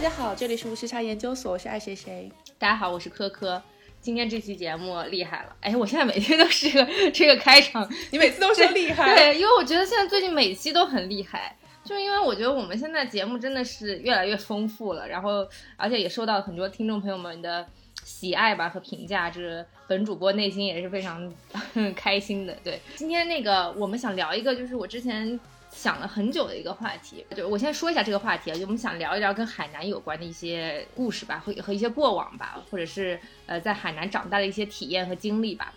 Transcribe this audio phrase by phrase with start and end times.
[0.00, 2.32] 大家好，这里是无时差研究所，我是爱谁谁。
[2.58, 3.62] 大家好，我是科科。
[4.00, 15.46] 今天这期节目厉害了，哎，我现在每天都是这个 这个开场，你每次都说厉害，对，因为我觉得现在最近每期都很厉害，就是因为我觉得我们现在节目真的是越来越丰富了，然后
[15.76, 17.66] 而且也受到很多听众朋友们的
[18.02, 21.30] 喜爱吧和评价，就是本主播内心也是非常
[21.94, 22.56] 开心的。
[22.64, 25.38] 对，今天那个我们想聊一个，就是我之前。
[25.70, 35.72] 想了很久的一个话题，就我先说一下这个话题啊，就我们想聊一聊跟海南有关的一些故事吧，和和一些过往吧，或者是呃在海南长大的一些体验和经历吧。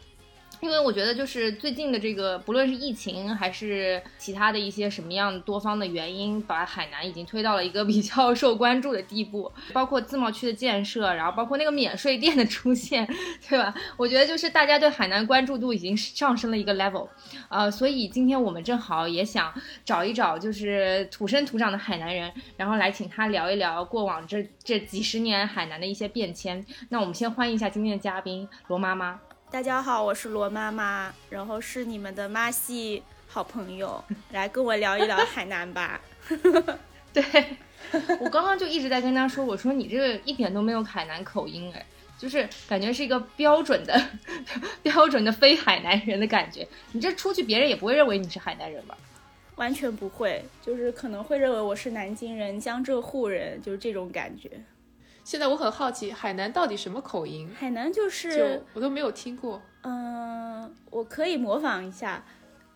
[0.63, 9.52] 因为我觉得，就是最近的这个，不论是疫情还是其他的一些什么样多方的原因，把海南已经推到了一个比较 受关注的地步。
[9.73, 13.06] 包括自贸区的建设，然后包括那个免税店的出现，
[13.50, 13.75] 对吧？
[13.97, 17.09] 我觉得就是大家对海南关注度已经上升了一个 level。
[17.50, 19.53] 呃，所以今天我们正好也想
[19.84, 26.66] 找一找，就是土生土长的海南人，然后来请他聊一聊过往这这几十年海南的一些变迁。
[26.88, 29.19] 那我们先欢迎一下今天的嘉宾罗妈妈。
[29.54, 36.02] 大家好，我是罗妈妈，然后是你们的妈系好朋友， 来跟我聊一聊海南吧。
[37.14, 37.23] 对，
[38.20, 41.86] 我刚刚就一直在跟他说，我说你这个一点都没有海南口音，哎，
[42.18, 43.96] 就是感觉是一个标准的、
[44.81, 46.68] 标准的非海南人的感觉。
[46.92, 48.98] 你这出去，别人也不会认为你是海南人吧？
[49.58, 54.50] 完全不会，就是可能会认为我是南京人、江浙沪人，就是这种感觉。
[55.23, 57.49] 现在我很好奇，海南到底什么口音？
[57.57, 59.61] 海南就是我都没有听过。
[59.83, 62.23] 嗯，我可以模仿一下，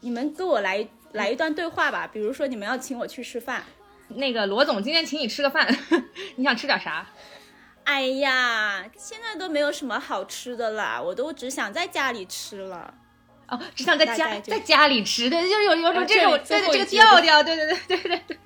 [0.02, 2.08] 你们跟我来来一段对话吧。
[2.12, 3.64] 比如说，你们要请我去吃饭，
[4.08, 5.68] 那个罗总今天请你吃个饭，
[6.38, 7.06] 你想吃点啥？
[7.84, 12.94] 哎呀，现在都没有什么好吃的啦，我都只想在家里吃了。
[13.48, 18.38] 哦，只想在家在家里吃，对，就是有有种这种对对这个调调，对对对对对对。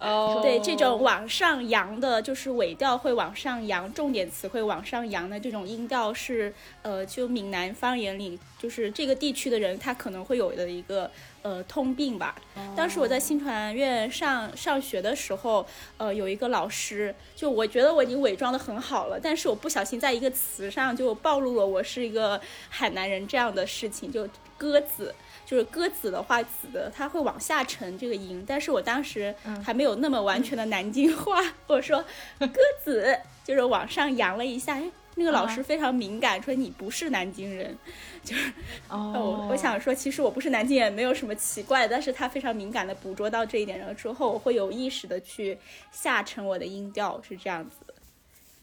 [0.00, 6.52] 哦，对，这种往上扬的，就是尾调会往上扬，重点词会往上扬的这种音调是，
[6.82, 11.10] 呃，就闽南方言里，就是这个地区的人他可能会有的一个
[11.42, 12.34] 呃通病吧。
[12.76, 25.14] 当时我在新传院上上学的时候，呃，有一个老师，就我觉得我已经伪装的很好了，但是我不小心在一个词上就暴露了我是一个海南人这样的事情，就鸽子。
[25.48, 32.04] 就是鸽子的话，子的它会往下沉这个音，但是我当时还没有那么完全的南京话， 我说
[32.38, 37.74] 鸽子就是往上扬了一下，哎，那个老师非常敏感，说你不是南京人，
[38.22, 38.52] 就是
[38.90, 45.56] 哦， 我想说其实我不是南京人，没有什么奇怪，但是他非常敏感的捕捉到这一点，然后之后我会有意识的去
[45.90, 47.76] 下沉我的音调，是这样子。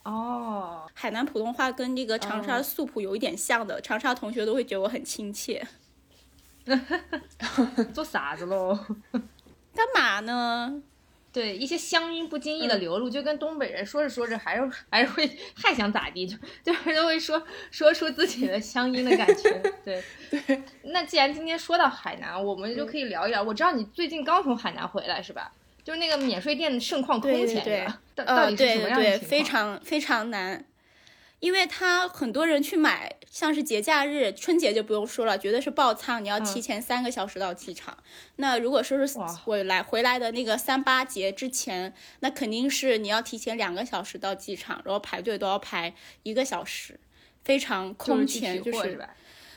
[0.04, 5.66] 哦，海南普通话跟这个长沙素普有一点像的，长沙同学都会觉得我很亲切。
[7.94, 8.78] 做啥子喽？
[9.74, 10.82] 干嘛呢？
[11.32, 16.34] 对，一些乡音不经意的流露，就跟东北人说着说着，还是还是会还想咋地，就
[16.64, 19.50] 就是都会说说出自己的乡音的感觉。
[19.84, 20.62] 对对。
[20.84, 23.42] 那既然今天说到海南，我们就可以聊一聊。
[23.42, 25.52] 我知道你最近刚从海南回来，是吧？
[25.84, 29.28] 就是那个免税店的盛况空前的，到到底是什么样的情况？
[29.28, 30.64] 非常非常难。
[31.40, 37.96] 因为他很多人去买，像是节假日、春节就不用说了，绝对是爆仓，你要提前三个小时到机场。
[38.36, 46.98] 那如果说是我来回来的那个三八节之前，那肯定是你要提前两个小时到机场，然后排队都要排一个小时，
[47.44, 48.62] 非常空前。
[48.62, 48.98] 就是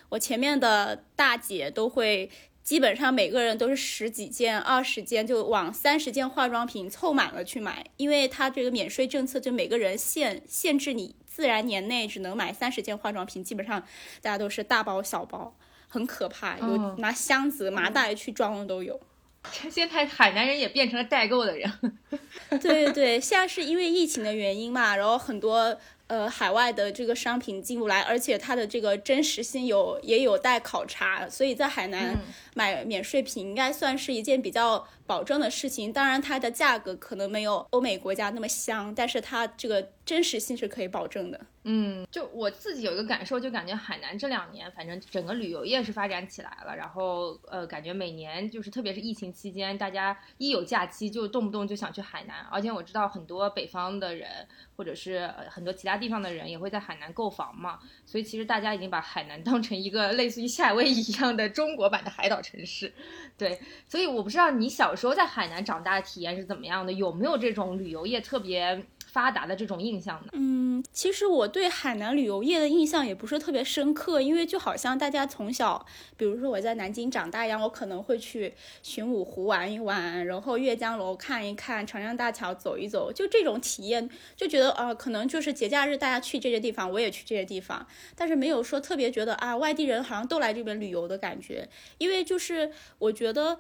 [0.10, 2.30] 我前面的大姐都会，
[2.69, 11.16] 基本上每个人都是十几件、二十件，就往三十件化妆品凑满了去买，因为它这个免税政策，就每个人限限制你。
[11.25, 13.84] 自然年内只能买三十件化妆品，基本上
[14.22, 15.52] 大家都是大包小包，
[15.88, 19.00] 很可怕，有拿箱子麻袋去装的都有。
[19.72, 21.74] 现在海南人也变成了代购的人。
[22.51, 25.75] 对对对，现在是因为疫情的原因嘛，然后很多
[26.07, 32.18] 呃海外的这个商品进不来，而且它的这个真实性有也有待考察，所以在海南
[32.60, 35.94] 买免税品应该算是一件比较保证的事情。
[35.94, 39.90] 当然，它的价格可能没有欧美国家那么香，但是它这个。
[40.10, 41.40] 真实性是可以保证的。
[41.66, 46.76] 嗯，就我自己有一个感受，就感觉海南这两年，反正整个旅游业是发展起来了。
[46.76, 52.38] 然后，呃，感觉每年就是特别是疫情期间，大家一有假期就动不动就想去海南。
[52.50, 57.78] 而且我知道很多北方的人，或者是很多其他地方的人，也会在海南购房嘛。
[58.04, 62.92] 所以其实大家已经把海南当成一个类似于夏威夷一样的中国版的海岛城市。
[63.38, 68.84] 对，所以我不知道你小时候在海南长大的体验是怎么样的，有没有这种旅游业特别。
[69.12, 70.30] 发达的这种印象呢？
[70.34, 75.86] 嗯，其实我对海南旅游业的印象也不是特别深刻，因为就好像大家从小，
[76.16, 78.54] 比如说我在南京长大一样，我可能会去
[78.84, 87.86] 玄武湖玩一玩，然后阅江楼看一看，长江大桥走一走，就这种体验，就觉得啊、可能就是节假日大家去这些地方，我也去这些地方，
[88.16, 91.68] 但是没有说特别觉得啊，外地人好像都来这边旅游的感觉，
[91.98, 93.58] 因为就是我觉得。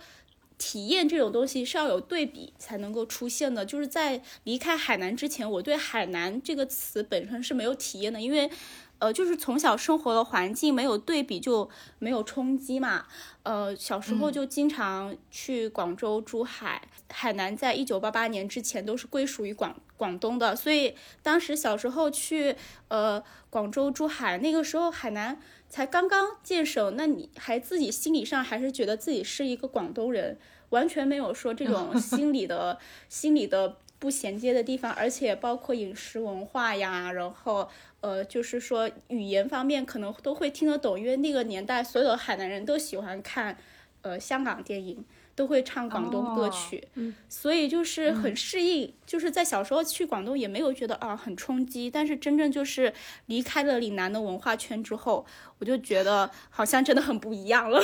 [0.59, 3.65] 体验这种东西是要有对比才能够出现的。
[3.65, 8.51] 就是在离开海南之前，我对海南这个词本身是没有体验的，因为，
[8.99, 13.05] 呃，就是从小生活的环境没有对比就没有冲击嘛。
[13.43, 22.55] 呃，小时候就经常去广州、珠海、海南，在一九八八年之前都是归属于广广东的，所以当时小时候去
[22.89, 25.39] 呃广州、珠海，那个时候海南。
[25.69, 30.37] 才刚刚建省，那你还自己心理上还是觉得自己是一个广东人，
[30.69, 37.69] 完全没有说这种 心理的、心理的不衔接的地方，而且包括饮食文化呀，然后
[38.01, 43.57] 呃，就是说语言方面可能都会听得懂，因为那个年代所有的海南人都喜欢看
[44.01, 45.05] 呃香港电影。
[45.35, 52.93] 都会唱广东歌曲，嗯，所以就是很适应，就是在小时候去广东也没有觉得啊很冲击，但是真正就是
[53.27, 55.25] 离开了岭南的文化圈之后，
[55.59, 57.79] 我就觉得好像真的很不一样了。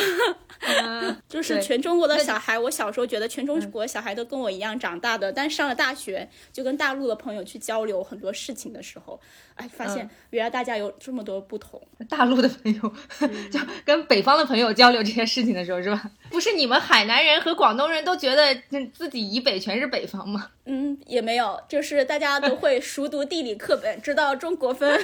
[0.61, 9.19] 嗯，就是全中国的小孩，我小时候觉得全中国小孩都跟我一样长大的，但上了大学就跟大陆的朋友去交流很多事情的时候，
[9.55, 11.81] 哎，发现原来大家有这么多不同。
[12.09, 12.93] 大陆的朋友
[13.51, 16.09] 就跟北方的朋友交流这些事情的时候，是吧？
[16.29, 18.55] 不是你们海南人和广东人都觉得
[18.93, 20.49] 自己以北全是北方吗？
[20.65, 24.99] 嗯，也没有，就是大家都会熟读地理课本，知道中国分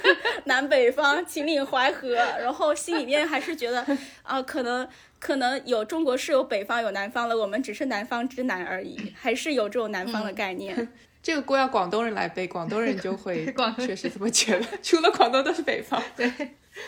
[0.45, 3.85] 南北方、秦岭淮河，然后心里面还是觉得
[4.23, 4.87] 啊、可能
[5.19, 10.89] 可能有中国是有北方有南方了，我们只是南方之南而已，还是有这种南方的概念。
[11.21, 13.45] 这个锅要广东人来背，广东人就会
[13.77, 14.65] 确实这么觉得。
[14.81, 16.27] 除了广东都是北方，对，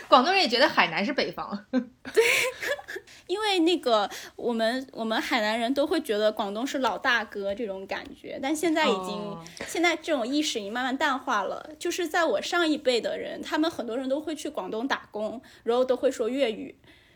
[0.08, 1.66] 广东人也觉得海南是北方。
[1.72, 1.82] 对
[3.28, 11.72] 因为那个我们我们海南人都会觉得广东是老大哥这种感觉，但现在已经、哦现在这种意识已经慢慢淡化了。
[11.80, 16.76] 就是在我上一辈的人，他们很多人都会去广东打工，然后都会说粤语，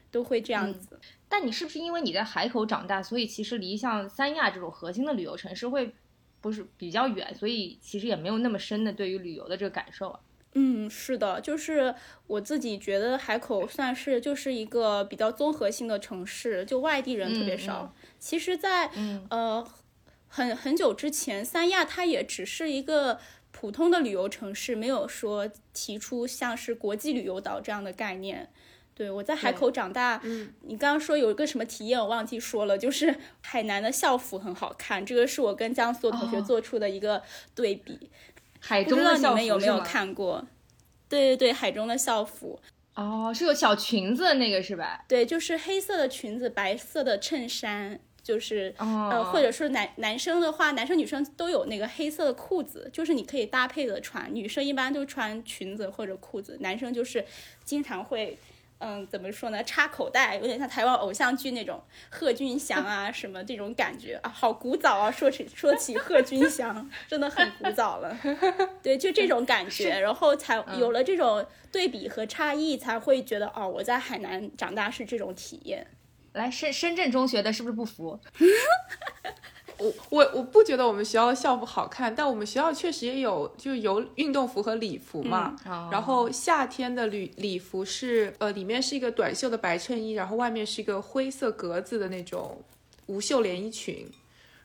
[0.10, 1.00] 都会这样子。
[1.30, 5.94] 但你是不是因为你在海口长大，所以其实离像三亚这种核心的旅游城市会
[6.42, 10.20] 不是比较远，所以其实也没有那么深的对于旅游的这个感受啊？
[10.60, 11.94] 嗯，是的，就是
[12.26, 17.94] 我自己觉得海口算是就是一个比较综合性的城市，就外地人特别少。
[18.18, 19.68] 其实在，嗯呃
[20.28, 23.20] 很很久之前，三亚它也只是一个
[23.52, 28.50] 普通的旅游城市，没有说提出像是国际旅游岛这样的概念。
[28.96, 37.22] 对我在海口长大，嗯，你刚刚说有一个什么体验，我忘记说了，就是海南的校服很好看，这个是我跟江苏的同学哦做出的一个
[37.54, 38.10] 对比。
[38.60, 39.80] 海不知道你中的校服们有没有？
[39.80, 40.46] 看过？
[41.10, 42.60] 对对对，海中的校服，
[42.96, 45.06] 哦，是有小裙子的那个是吧？
[45.08, 54.34] 对，就是黑色的裙子，白色的衬衫，就是、哦，呃，或者是男男生的话，男生女生都有那个黑色的裤子，就是你可以搭配的穿。
[54.36, 57.24] 女生一般都穿裙子或者裤子，男生就是
[57.64, 58.38] 经常会。
[58.80, 59.64] 嗯，怎么说呢？
[59.64, 65.10] 插口袋，有点像台湾偶像剧那种贺军翔啊，什么这种感觉啊，好古早啊！
[65.10, 68.18] 说起说起贺军翔，真的很古早了。
[68.84, 75.88] 对，就这种感觉，然后才有了这种对比和差异，才会觉得哦，我在海南长大是这种体验。
[76.34, 78.20] 来深深圳中学的是不是不服？
[79.80, 85.56] 我我我不觉得我们学校的校服好看，但我们学校确实也有，就是有运动服和礼服嘛。
[85.66, 92.62] 哦然后夏天的礼礼服是呃，里面是一个短袖的白衬衣，然后外面是一个灰色格子的那种
[93.06, 94.08] 无袖连衣裙。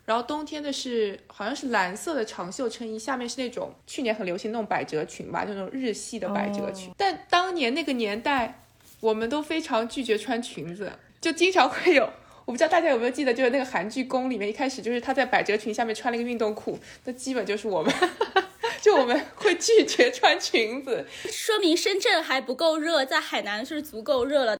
[0.04, 6.92] 然后冬天的是好像是蓝色的长袖衬衣，下面是那种去年很流行那种百褶裙吧，就那种日系的百褶裙。
[6.96, 8.64] 但当年那个年代，
[8.98, 10.90] 我们都非常拒绝穿裙子，
[11.20, 12.08] 就经常会有。
[12.44, 17.94] 我不知道大家有没有记得，就是那个韩剧《宫》里面，一开始就是他在百褶裙下面穿了一个运动裤，那基本就是我们，
[18.82, 21.06] 就我们会拒绝穿裙子。
[21.30, 24.58] 说明深圳还不够热，在海南是足够热了。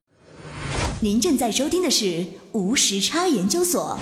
[1.01, 3.99] 您正在收听的是无时差研究所。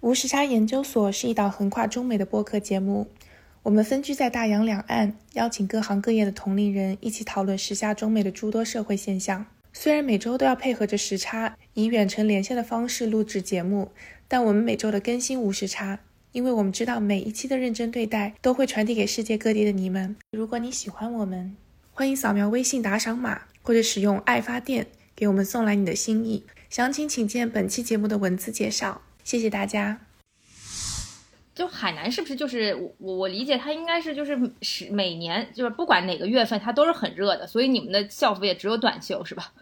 [0.00, 3.06] 无时差研究所是一档横跨中美的播客节目，
[3.62, 9.46] 我们分居在大洋两岸，邀请各行各业的同龄人一起讨论时下中美的诸多社会现象。
[9.72, 13.90] 虽然每周都要配合着时差，以远程连线的方式录制节目，
[14.26, 16.00] 但我们每周的更新无时差，
[16.32, 20.16] 因为我们知道每一期的认真对待都会传递给世界各地的你们。
[20.32, 21.56] 如果你喜欢我们，
[21.92, 26.44] 欢迎扫描微信打赏码，或者使用爱发电给我们送来你的心意。
[26.68, 29.02] 详情请见本期节目的文字介绍。
[29.22, 30.09] 谢谢大家。
[31.54, 39.52] 就海南是不是就是我我我理解它应该是就是是每年就是不管哪个月份它都是很热的，所以你们的校服也只有短袖是吧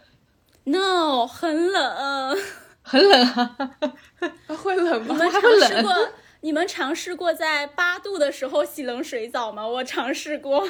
[0.65, 2.37] ？No，很冷。
[2.81, 3.67] 很冷 啊，
[4.47, 5.13] 会冷吗？
[5.13, 5.93] 你们尝还会冷试过？
[6.41, 9.67] 你们尝试过在八度的时候洗冷水澡吗？
[9.67, 10.67] 我尝试过，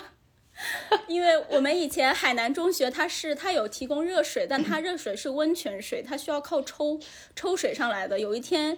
[1.08, 7.00] 因为我们以前海南中学它是它有提供热水，但它热水是温泉水，它需要靠抽
[7.36, 8.20] 抽水上来的。
[8.20, 8.78] 有一天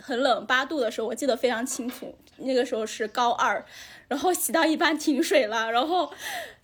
[0.00, 3.64] 很冷，八度的时候，我记得非常清楚，那个时候是高二，
[4.08, 6.12] 然后洗到一半停水了，然后。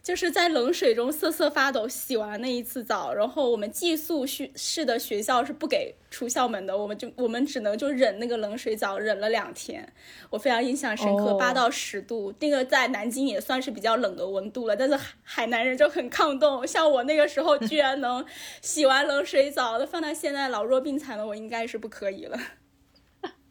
[0.02, 9.92] 就是在冷水中瑟瑟发抖，洗完那一次澡，然后我们寄宿学式的学校是不给出校门的，我们就我们只能就忍那个冷水澡，忍了两天，
[10.30, 11.34] 我非常印象深刻，哦。
[11.34, 18.24] 八到十度，那个在南京也算是比较冷的温度了，但是海海南人就很抗冻，像我那个时候居然能
[18.60, 22.38] 洗完冷水澡，那放到现在老弱病残的我应该是不可以了。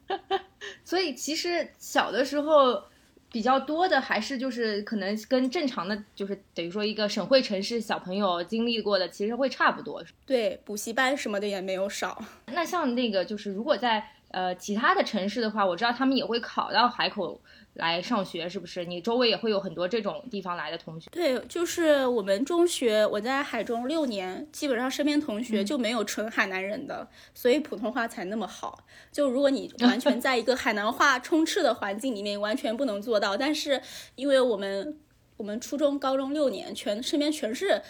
[0.84, 2.84] 所以其实小的时候
[3.32, 10.04] 比较多的还是就是可能跟正常的就是等于说一个省会城市小朋友经历过的其实会差不多。
[10.26, 12.22] 对，补习班什么的也没有少。
[12.46, 17.40] 那像那个就是如果在呃其他的城市的话，我知道他们也会考到海口
[17.74, 18.84] 来上学，是不是？
[18.84, 21.08] 你周围也会有很多这种地方来的同学。
[21.10, 28.84] 对，就是我们中学，我在海中六年，基本上身边同嗯学就没有纯海南人的，所以普通话才那么好。
[29.10, 33.36] 就如果你 完全在一个海南话充斥的环境里面，完全不能做到。
[33.36, 33.80] 但是
[34.16, 34.98] 因为我们
[35.38, 37.80] 我们初中、高中六年，全身边全是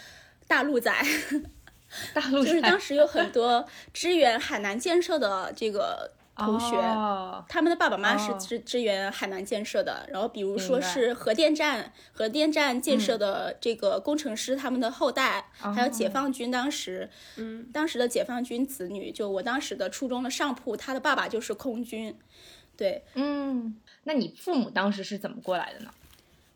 [0.47, 0.93] 大陆仔，
[2.13, 6.75] 大陆 就是当时有很多支援海南建设的这个同学。
[6.77, 22.17] 哦他们的爸爸妈妈是哦支支援海南建设的，然后比如说是核电站、核电站建设的这个工程师他们的后代，还有解放军当时，嗯，当时的解放军子女，就我当时的初中的上铺，他的爸爸就是空军，
[22.77, 23.75] 对，嗯，
[24.05, 25.91] 那你父母当时是怎么过来的呢？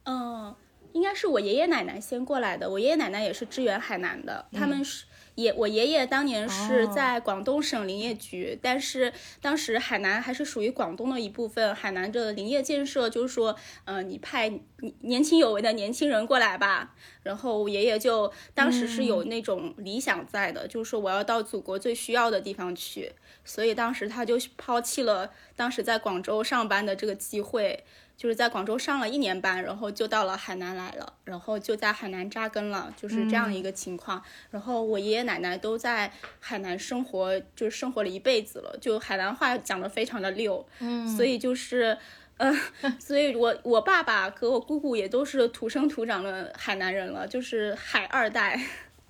[0.05, 0.55] 嗯，
[0.93, 2.69] 应该是我爷爷奶奶先过来的。
[2.69, 5.05] 我爷爷奶奶也是支援海南的，他们是
[5.37, 11.75] 爷我爷爷当年是哦在广东省林业局，但是当时海南还是属于广东的一部分。
[11.75, 16.95] 海南的林业建设就是说，嗯、你派年年轻有为的年轻人过来吧。
[17.21, 23.11] 然后我爷爷就当时是有那种理想在的，就是说我要到祖国最需要的地方去，
[23.45, 27.83] 所以当时他就抛弃了当时在广州上班的这个机会。
[28.17, 34.21] 就是在广州上了一年班，然后就到了海南来了，然后就在海南扎根了，就是这样一个情况。
[34.49, 41.97] 然后我爷爷奶奶都在海南生活，就是生活了一辈子了，就海南话讲的非常的溜，嗯，所以就是。
[42.39, 42.55] 嗯，
[43.01, 48.61] 所以我我爸爸和我姑姑也都是土生土长的海南人了，就是海二代。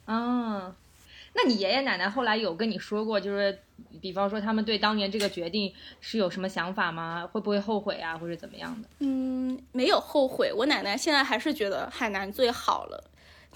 [0.06, 0.74] 啊，
[1.38, 3.56] 那你爷爷奶奶后来有跟你说过，就是
[4.02, 7.30] 比方说他们对当年这个决定是有什么想法吗？
[7.32, 8.90] 会不会后悔啊，或者怎么样的？
[9.00, 10.52] 嗯，没有后悔。
[10.52, 13.04] 我奶奶现在还是觉得海南最好了。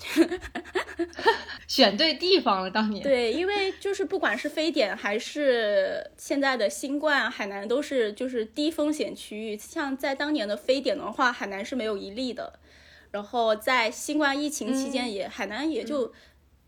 [1.67, 3.01] 选对地方了，当年。
[3.03, 9.57] 对，因为就是不管是非典还是现在的新冠，海南都是就是低风险区域。
[9.57, 12.59] 像在当年的非典的话，海南是没有一例的。
[13.11, 16.13] 然后在新冠疫情期间也，海南也就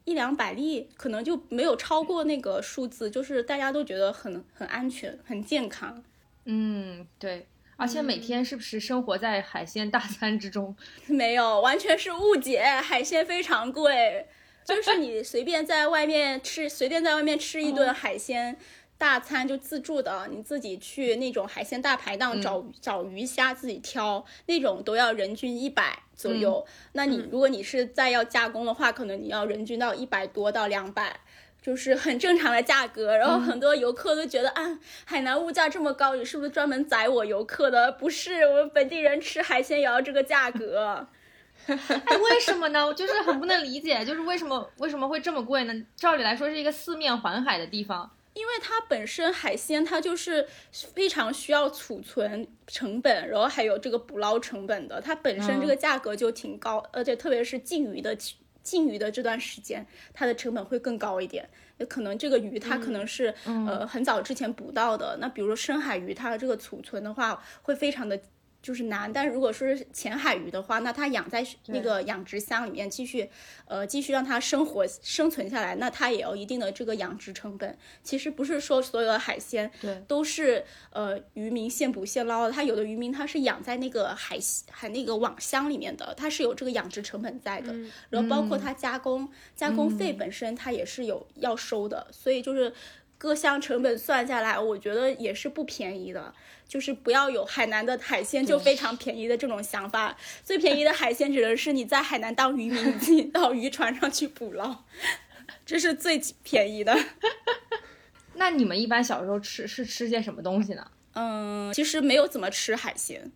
[0.05, 6.03] 一两百例，可能就没有超过那个数字，就是大家都觉得很很安全、很健康。
[6.45, 7.48] 嗯，对。
[7.75, 10.75] 而且每天是不是生活在海鲜大餐之中？
[11.07, 12.62] 没有，完全是误解。
[12.62, 14.27] 海鲜非常贵，
[14.63, 18.55] 就是你随便在外面吃，随便在外面吃一顿海鲜
[18.98, 26.66] 大餐就自助的，你自己去那种海鲜大排档找、找鱼虾自己挑，那种都要人均一百左右。
[26.94, 31.20] 那你如果你是再要加工的话，可能你要人均到一百多到两百。
[31.62, 37.90] 就是很正常的价格，然后很多游客都觉得、啊，海南物价这么高，你是不是专门宰我游客的？
[37.94, 41.08] 不是，我们本地人吃海鲜也要这个价格。
[41.68, 42.86] 哎，为什么呢？
[42.86, 45.74] 我就是很不能理解，就是为什么为什么会这么贵呢？
[45.96, 58.18] 照理来说是一个四面环海的地方，因为它本身海鲜它就是非常需要储存成本，然后还有这个捕捞成本的，它本身这个价格就挺高，而且特别是禁渔的
[58.62, 61.48] 禁渔的这段时间，它的成本会更高一点。
[61.90, 68.20] 可能这个鱼它可能是、呃很早之前捕到的，那比如说深海鱼，它的这个储存的话会非常的。
[68.63, 73.29] 就是难，但如果说是浅海鱼的话，那它养在那个养殖箱里面，继续，
[73.65, 77.77] 呃，继续让它生活生存下来，那它也有一定的这个养殖成本。
[78.03, 84.39] 其实不是说所有的海鲜对都是呃渔民现捕现捞的，它有的渔民他是养在那个海
[84.72, 87.75] 海那个网箱里面的，它是有这个养殖成本在的。
[88.10, 92.74] 然后包括它加工，加工费本身它也是有要收的，所以就是。
[93.24, 96.34] 各项成本算下来，我觉得也是不便宜的。
[96.68, 100.18] 就是不要有海南的海鲜就非常便宜的这种想法。
[100.44, 104.84] 最便宜的海鲜指的是你在海南当渔民，你自己到渔船上去捕捞，
[105.65, 106.94] 这是最便宜的。
[108.36, 110.86] 那你们一般小时候吃是吃些什么东西呢？
[111.13, 113.32] 嗯，其实没有怎么吃海鲜，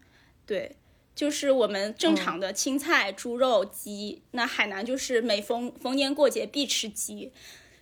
[0.46, 0.76] 对，
[1.16, 4.22] 就是我们正常的青菜、猪肉、鸡。
[4.32, 7.32] 那海南就是每逢逢年过节必吃鸡。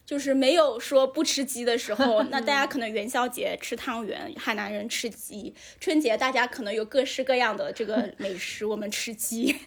[0.06, 9.56] 就是没有说不吃鸡的时候， 那大家可能元宵节吃汤圆，海南人吃鸡；春节大家可能有各式各样的这个 美食，我们吃鸡。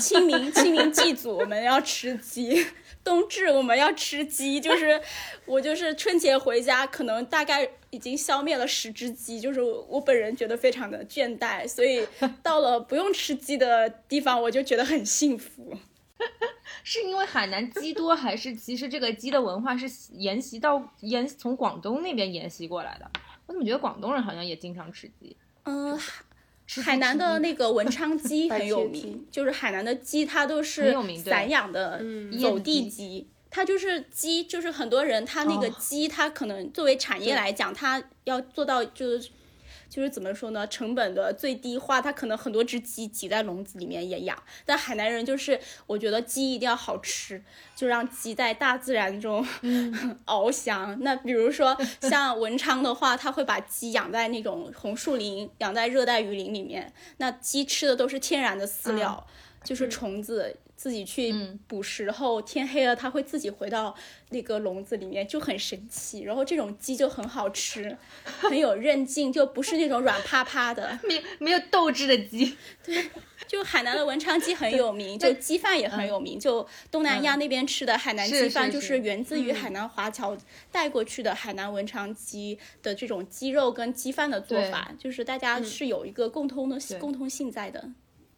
[0.00, 2.66] 清明清明祭祖我们要吃鸡，
[3.04, 4.58] 冬至我们要吃鸡。
[4.58, 5.00] 就是
[5.44, 12.08] 我就是春节回家，可能大概已经消灭了十只鸡，就是我本人觉得非常的倦怠，所以
[12.42, 15.76] 到了不用吃鸡的地方，我就觉得很幸福。
[16.82, 23.10] 是因为海南鸡多，还是其实这个鸡的文化是沿袭到沿从广东那边沿袭过来的？
[23.46, 25.36] 我怎么觉得广东人好像也经常吃鸡？
[25.64, 25.98] 嗯，
[26.82, 32.02] 海南的那个文昌鸡很有名， 就是海南的鸡它都是散养的
[32.40, 39.30] 走地鸡，它就是鸡，就是很多人他那个鸡，它可能作为产业来讲，它要做到就是。
[39.94, 40.66] 就是怎么说呢？
[40.66, 44.36] 成本的最低化，它可能很多只鸡挤在笼子里面也养。
[44.66, 47.40] 但海南人就是，我觉得鸡一定要好吃，
[47.76, 49.46] 就让鸡在大自然中
[50.26, 50.98] 翱翔。
[51.02, 56.92] 那比如说像文昌的话，他会把鸡养在那种红树林，养在热带雨林里面。
[57.18, 59.24] 那鸡吃的都是天然的饲料，
[59.62, 60.56] 就是虫子。
[60.84, 61.34] 自己去
[61.66, 63.94] 捕食后，天黑了，它会自己回到
[64.28, 66.20] 那个笼子里面，就很神奇。
[66.20, 72.54] 然后这种鸡就很好吃，很有韧劲，就不是那种软趴趴的， 没没有斗志的鸡。
[72.84, 73.02] 对，
[73.48, 76.38] 就海南的文昌鸡很有名，就鸡饭也很有名。
[76.38, 80.36] 就东南亚那边吃的海南鸡饭，就是源自于海南华侨
[80.70, 87.88] 带过去的海南文昌鸡的这种鸡肉跟鸡饭的做法，就是大家是有一个共通的共通性在的。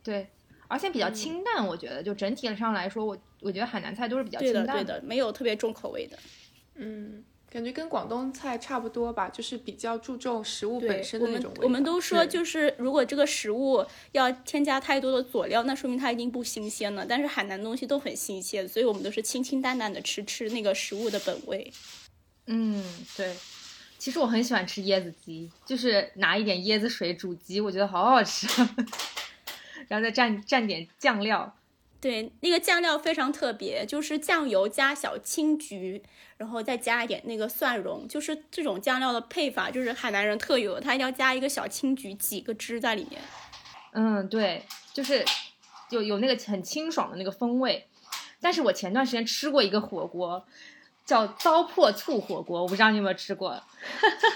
[0.05, 0.29] 对。
[0.69, 6.19] 而且比较清淡，我觉得就整体上来说，我我觉得海南菜都是比较清淡的，对的，没有特别重口味的。
[6.75, 11.63] 嗯，感觉跟广东菜差不多吧，就是比较注重食物本身的那种味道。
[11.65, 17.07] 我们都说，就是如果这个食物要添加太多的佐料，那说明它一定不新鲜了。
[17.07, 21.73] 但是海南东西都很新鲜，所以我们都是清清淡淡的吃，吃那个食物的本味。
[22.47, 22.85] 嗯，
[23.17, 23.35] 对。
[23.99, 28.47] 其实我很喜欢吃椰子鸡，就是拿一点椰子水煮鸡，我觉得好好吃。
[29.89, 31.57] 然后再蘸蘸点酱料，
[32.01, 36.03] 对，那个酱料非常特别，就是酱油加小青桔，
[36.37, 43.21] 然后再加一点那个蒜蓉，就是这种酱料的配法，就是海南人特有，他一定要加一个小青桔，几个汁在里面。
[43.93, 45.25] 嗯，对，就是
[45.91, 47.89] 有有那个很清爽的那个风味。
[48.41, 50.47] 但是我前段时间吃过一个火锅，
[51.07, 53.63] 叫糟粕醋火锅，我不知道你有没有吃过。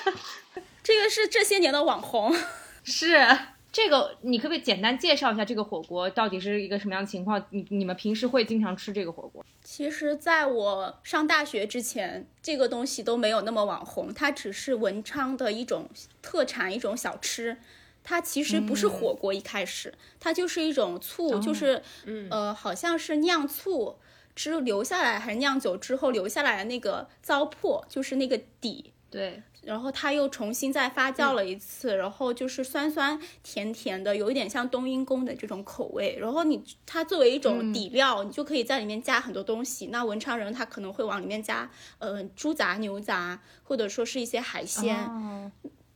[0.82, 2.34] 这个是这些年的网红，
[2.82, 3.38] 是。
[3.72, 7.40] 这个你可不可以简单介绍一下这个火锅到底是一个什么样的情况？
[7.50, 9.44] 你你们平时会经常吃这个火锅？
[9.62, 15.88] 其实，在我上大学之前，这个东西都没有那么网红，它只是文昌的一种
[16.20, 17.58] 特产，一种小吃。
[18.02, 21.82] 它其实不是火锅，一开始它就是一种醋，就是
[22.30, 23.98] 呃，好像是酿醋
[24.34, 28.92] 之留下来，还是酿酒之后留下来的那个糟粕，就是那个底。
[29.10, 29.42] 对。
[29.64, 36.16] 然后它又重新再发酵了一次，然后就是酸酸甜甜的，有一点像冬阴功的这种口味。
[36.20, 39.86] 然后你它作为一种底料，你就可以在里面加很多东西。
[39.88, 44.96] 那文昌人他可能会往里面加，呃，猪杂、牛杂，或者说是一些海鲜。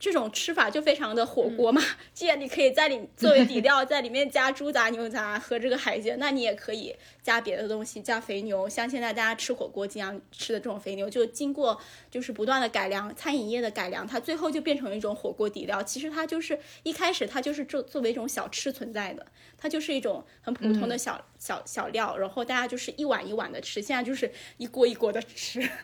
[0.05, 1.81] 这种吃法就非常的火锅嘛，
[2.12, 15.83] 既然你可以在里作为底 料，在里面加猪杂、牛杂和这个海鲜，那你也可以加别的东西，加肥牛，像现在大家吃火锅经常吃的这种肥牛，就经过就是不断的改良，餐饮业的改良，它最后就变成一种火锅底料。
[15.83, 25.67] 其实它就是一开始它就是作作为一种小吃存在的，它就是一种很普通的小小小料，然后大家就是一碗一碗的吃，现在就是一锅一锅的吃。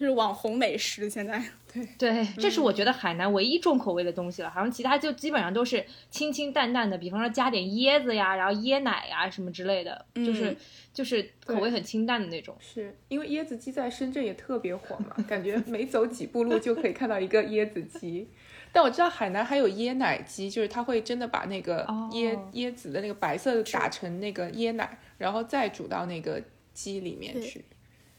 [0.00, 1.44] 就是网红美食，现在
[1.98, 10.56] 对 对，这是我觉得海南唯一重口味的东西了，好像其他就基本上都是清清淡淡的，比方说加点椰子呀，然后椰奶呀什么之类的，就是
[10.92, 12.56] 就是口味很清淡的那种。
[12.60, 18.28] 是因为椰子鸡在深圳也特别火嘛，感觉每走几步路就可以看到一个椰子鸡。
[18.70, 26.42] 但我知道海南还有椰奶鸡，就是他会真的把那个椰椰子的那个白色打成那个椰奶，然后再煮到那个
[26.74, 27.64] 鸡里面去。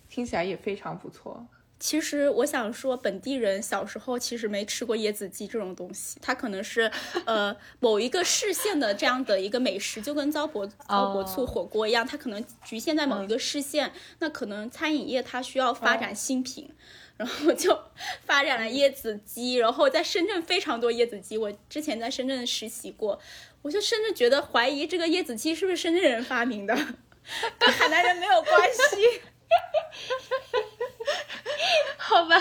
[0.10, 1.46] 听起来也非常不错。
[1.80, 6.92] 其实我想说，本地人小时候其实没吃过椰子鸡这种东西，它可能是
[7.26, 16.70] 呃某一个市县的这样的一个美食，就跟糟粕糟粕醋火锅一样，它可能局限在某一个市县，那可能餐饮业它需要发展新品。
[17.18, 17.78] 然后就
[18.26, 21.38] 发展了椰子鸡，然后在深圳非常多椰子鸡。
[21.38, 23.20] 我之前在深圳实习过，
[23.62, 26.74] 我就甚至觉得怀疑这个椰子鸡是不是深圳人发明的，
[27.60, 29.22] 跟海南人没有关系。
[31.98, 32.36] 好吧，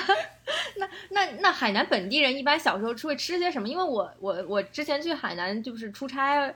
[0.76, 3.68] 那那那海南本地人一般小时候吃会吃些什么？
[3.68, 6.52] 因为我我我之前去海南就是出差，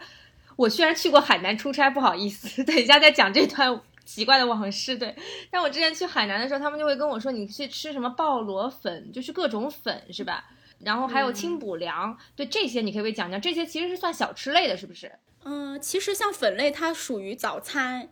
[0.57, 4.97] 我虽然去过海南出差，不好意思，等一下再讲这段奇怪的往事。
[4.97, 5.15] 对，
[5.51, 10.45] 但我之前去海南的时候，他们就会跟我说，你去吃什么鲍螺粉，就是各种粉是吧？
[10.81, 13.41] 然后还有清补凉，对这些你可不可以讲讲？
[13.41, 15.13] 这些其实是算小吃类的，是不是？
[15.45, 18.09] 嗯，其实像粉类，它属于早餐。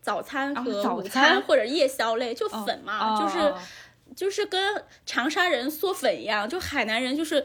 [0.00, 3.54] 早餐和午餐或者夜宵类，就粉嘛，就是
[4.14, 7.44] 就是跟长沙人嗦粉一样，就海南人就是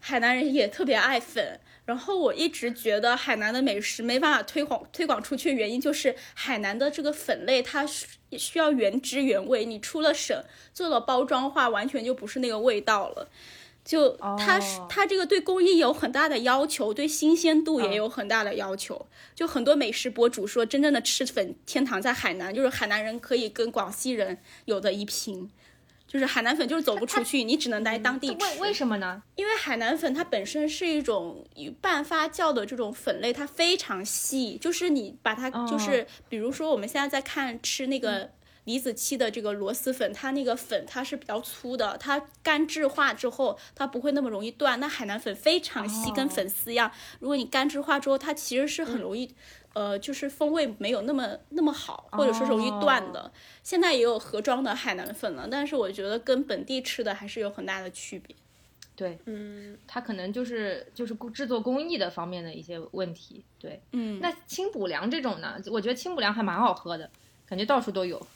[0.00, 1.60] 海南人也特别爱粉。
[1.84, 10.42] 然后我一直觉得海南的美食没办法推广推广出去，原因就是海南的这个粉类它需要原汁原味，你出了省
[10.74, 13.28] 做了包装化，完全就不是那个味道了。
[13.86, 19.06] 就它是它这个对工艺有很大的要求，对新鲜度也有很大的要求。
[19.32, 25.48] 就很多美食博主说，真正的吃粉天堂在海南，就是海南人可以跟广西人有的一拼。
[26.08, 28.34] 就是海南粉就是走不出去，你只能来当地吃。
[28.34, 29.22] 为为什么呢？
[29.36, 31.46] 因为海南粉它本身是一种
[31.80, 34.58] 半发酵的这种粉类，它非常细。
[34.60, 38.30] 就是你把它就是比如说我们现在在看吃那个。
[38.66, 44.78] 李子柒的这个螺蛳粉，它那个粉它是比较粗的，它干质化之后它不会那么容易断。
[44.78, 46.90] 那海南粉非常细，跟粉丝一样。
[47.20, 49.34] 如果你干质化之后，它其实是很容易，
[49.72, 53.32] 呃，就是风味没有那么那么好，或者说容易断的。
[53.62, 58.34] 现在也有盒装的海南粉了，但是我觉得跟本地吃的还是有很大的区别。
[58.96, 63.44] 对，嗯，它可能就是就是制作工艺的方面的一些问题。
[63.60, 65.56] 对，嗯，那清补凉这种呢？
[65.70, 67.08] 我觉得清补凉还蛮好喝的，
[67.46, 68.26] 感觉到处都有。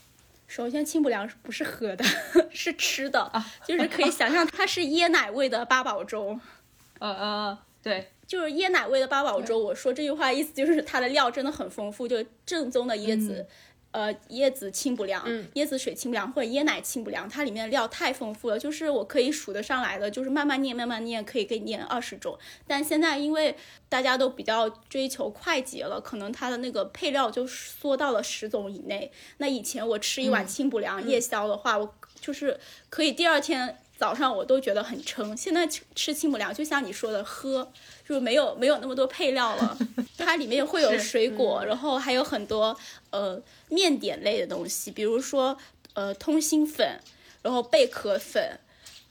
[0.51, 2.05] 首先，清补凉不是喝的，
[2.51, 6.41] 是吃的啊，就是可以想象它是椰奶味的八宝粥。
[6.99, 9.57] 呃呃，对，就是椰奶味的八宝粥。
[9.57, 13.47] 我说这句话意思就是它的料真的很丰富，就正宗的椰子。
[13.93, 22.39] 呃，椰子清补凉，椰子水清补凉或者椰奶清补凉，它里面的料太丰富了，就是我可以数得上来的，就是慢慢念慢慢念，可以给你念二十种。
[22.67, 23.57] 但现在因为
[23.89, 29.11] 大家都比较追求快捷了，可能它的那个配料就缩到了十种以内。
[29.39, 33.79] 那以前我吃一碗清补凉夜宵的话，我就是可以第二天。
[34.01, 37.71] 早上我都觉得很撑，现在吃清补凉就像你说的喝，
[38.09, 39.77] 就是没有没有那么多配料了，
[40.17, 42.75] 它里面会有水果，然后还有很多
[43.11, 45.55] 呃面点类的东西，比如说
[45.93, 46.99] 呃通心粉，
[47.43, 48.59] 然后贝壳粉，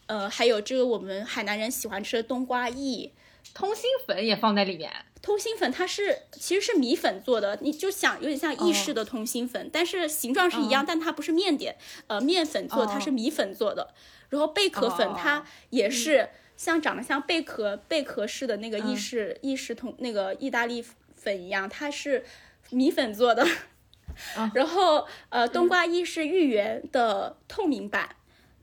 [0.07, 3.11] 呃还有这个我们海南人喜欢吃的冬瓜意，
[3.53, 4.91] 通心粉也放在里面。
[5.21, 11.75] 通心粉它是其实是米粉做的，你就想有点像意式的通心粉，但是形状是一样，但它不是面点，
[12.07, 13.93] 呃面粉做，它是米粉做的。
[14.29, 20.83] 然后贝壳粉它也是像长得像贝壳贝壳似的那个意式意式同那个意大利
[21.15, 22.23] 粉一样，它是
[22.69, 23.45] 米粉做的。
[24.53, 28.09] 然后呃冬瓜意式芋圆的透明版，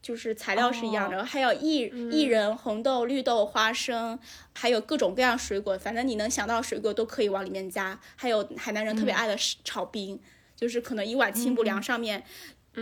[0.03, 1.25] 就是材料是一样的。
[1.25, 4.19] 还有薏薏仁、红豆、绿豆、花生，
[4.53, 7.99] 还有各种各样水果，反正你能想到水果都可以往里面加。
[8.17, 10.21] 还有海南人特别爱的炒冰，
[10.55, 12.23] 就是可能一碗清补凉上面。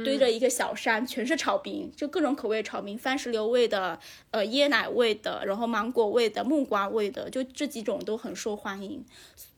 [0.02, 3.98] 堆着一个小山，全是炒冰，就各种口味炒冰，番石榴味的，
[4.32, 9.04] 呃，椰奶味的，然后芒果味的，木瓜味的，就这几种都很受欢迎。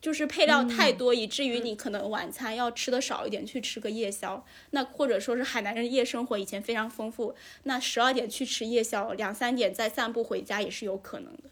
[0.01, 4.44] 就是配料太多，以至于你可能晚餐要吃的少一点，去吃个夜宵。
[4.70, 11.51] 那或者说是海南人夜生活以前非常丰富，那十二点去吃夜宵，两三点再散步回家也是有可能的。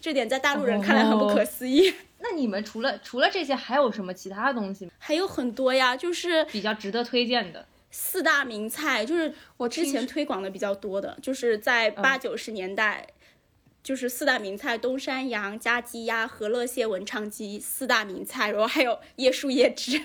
[0.00, 1.92] 这点在大陆人看来很不可思议。
[2.20, 4.88] 那你们除了除了这些，还有什么其他东西？
[4.98, 7.66] 还有很多呀，就是比较值得推荐的。
[7.98, 13.06] 四大名菜就是我之前推广的比较多的，就是在八九十年代，
[13.82, 19.96] 就是四大名菜：东山羊、加鸡鸭、和乐蟹、文昌鸡四大名菜，然后还有椰树椰汁。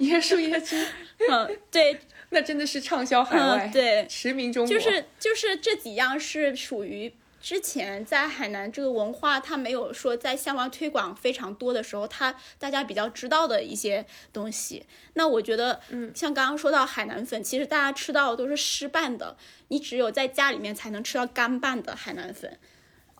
[0.00, 0.84] 椰树椰汁，
[1.30, 4.74] 嗯，对，那真的是畅销海外，对，驰名中国。
[4.74, 7.14] 就是就是这几样是属于。
[7.42, 14.86] 之前在海南这个文化，它没有说在向外推广非常多的时候，它大家比较知道的一些东西。
[15.14, 19.36] 那我觉得，嗯，像刚刚说到海南粉，其实大家吃到的都是湿拌的，
[19.68, 22.56] 你只有在家里面才能吃到干拌的海南粉，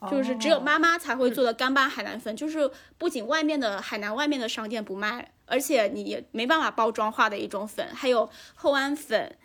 [0.09, 7.89] 就是只有妈妈才会做的干拌海南粉，就是不仅外面的海南外面的商店不卖，而且你也没办法包装化的一种粉。
[7.93, 9.37] 还有厚安粉。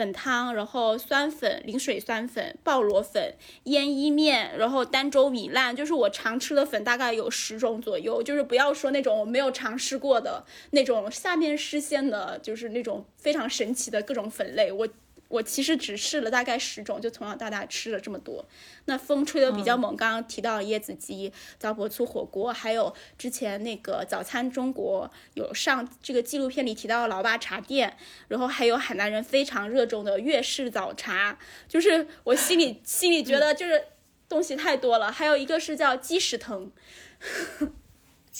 [0.00, 3.34] 粉汤，然后酸粉、零水酸粉、鲍螺粉、
[3.64, 8.22] 腌伊面，然后儋州米烂，就是我常吃的粉大概有十种左右。
[8.22, 14.88] 就是不要说那种我没有尝试过的那种下面视线的，就是那种非常神奇的各种粉类，我。
[15.30, 18.44] 我其实只试了大概十种，就从小到大吃了这么多。
[18.86, 31.38] 那风吹的比较猛，刚刚提到椰子鸡、糟粕醋火锅，还有之前那个早餐中国有上这个纪录片里提到的老爸茶店，然后还有海南人非常热衷的粤式早茶，
[31.68, 33.84] 就是我心里心里觉得就是
[34.28, 35.12] 东西太多了。
[35.12, 36.72] 还有一个是叫鸡屎藤。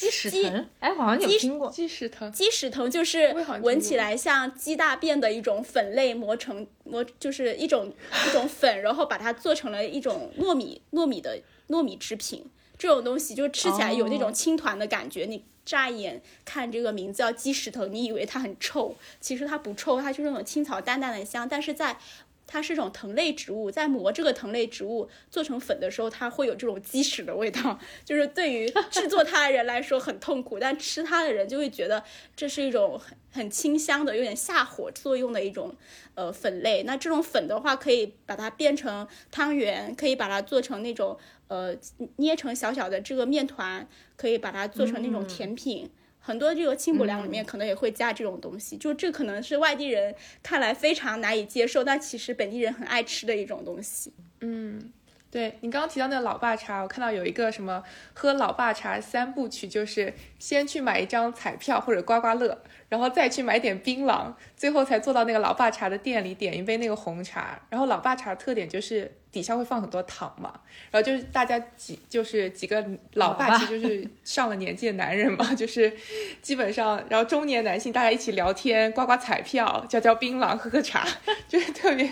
[0.00, 1.70] 鸡屎藤，哎，好像有听过。
[1.70, 7.92] 鸡屎藤，鸡屎藤就是闻起来像鸡大便的一种粉类，磨成磨就是一种
[8.26, 12.46] 一种粉，然后把它做成了一种糯米糯米的糯米制品。
[12.78, 15.26] 这种东西就吃起来有那种青团的感觉。
[15.26, 21.98] 你乍一眼看这个名字叫鸡屎藤，你以为它很臭，其实它不臭，它就是那种青草淡淡的香，但是在。
[22.52, 32.02] 它是一种藤类植物，在磨这个藤类植物做成粉的时候，它会有这种鸡屎的味道，就是对于制作它的人来说很痛苦，但吃它的人就会觉得
[32.34, 35.72] 这是一种很很清香的、有点下火作用的一种
[36.16, 36.82] 呃粉类。
[36.82, 41.76] 那这种粉的话，可以把它变成汤圆，可以把它做成那种呃
[42.16, 43.86] 捏成小小的这个面团，
[44.16, 45.88] 可以把它做成那种甜品。
[46.30, 50.14] 很多这个清补凉里面可能也会加这种东西，就这可能是外地人
[50.44, 54.12] 看来非常难以接受，但其实本地人很爱吃的一种东西。
[54.40, 54.92] 嗯，
[55.28, 57.82] 对你刚刚提到那个老爸茶，我看到有一个什么
[58.14, 62.62] 喝老爸茶三部曲，就是先去买一张彩票或者刮刮乐。
[62.88, 67.60] 然后再去买点槟榔，最后才坐到那个老爸茶的店里点一杯那个红茶。
[67.70, 70.52] 然后老爸茶特点就是底下会放很多糖嘛，
[70.90, 75.92] 然后就是大家几就是几个老爸，其实就是上了年纪的男人嘛， 就是
[76.42, 81.06] 基本上，然后中年男性大家一起聊天、刮刮彩票、嚼嚼槟榔、喝喝茶，
[81.48, 82.04] 就是特别，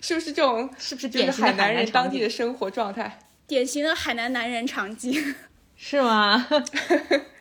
[0.00, 0.70] 是不是这种？
[0.78, 3.18] 是不是就是海南人当地的生活状态？
[3.46, 5.34] 典型的海南男人场景，
[5.76, 6.46] 是吗？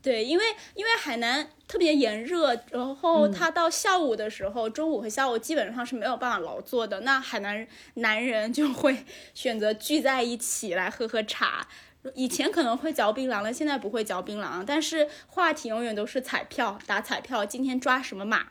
[0.00, 7.00] 对，因为因为海南特别炎热，然后他到下午的时候，中午和下午基本上是没有办法劳作的。
[7.00, 11.66] 那海南男人就会 选择聚在一起来喝喝茶。
[12.14, 18.46] 以前可能会嚼槟榔了，现在不会嚼槟榔，但是话题永远都是彩票，打彩票，今天抓什么马？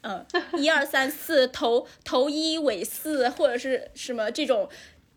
[0.00, 0.24] 呃，
[0.56, 4.70] 一二三四，头头一尾四，或者是什么这种，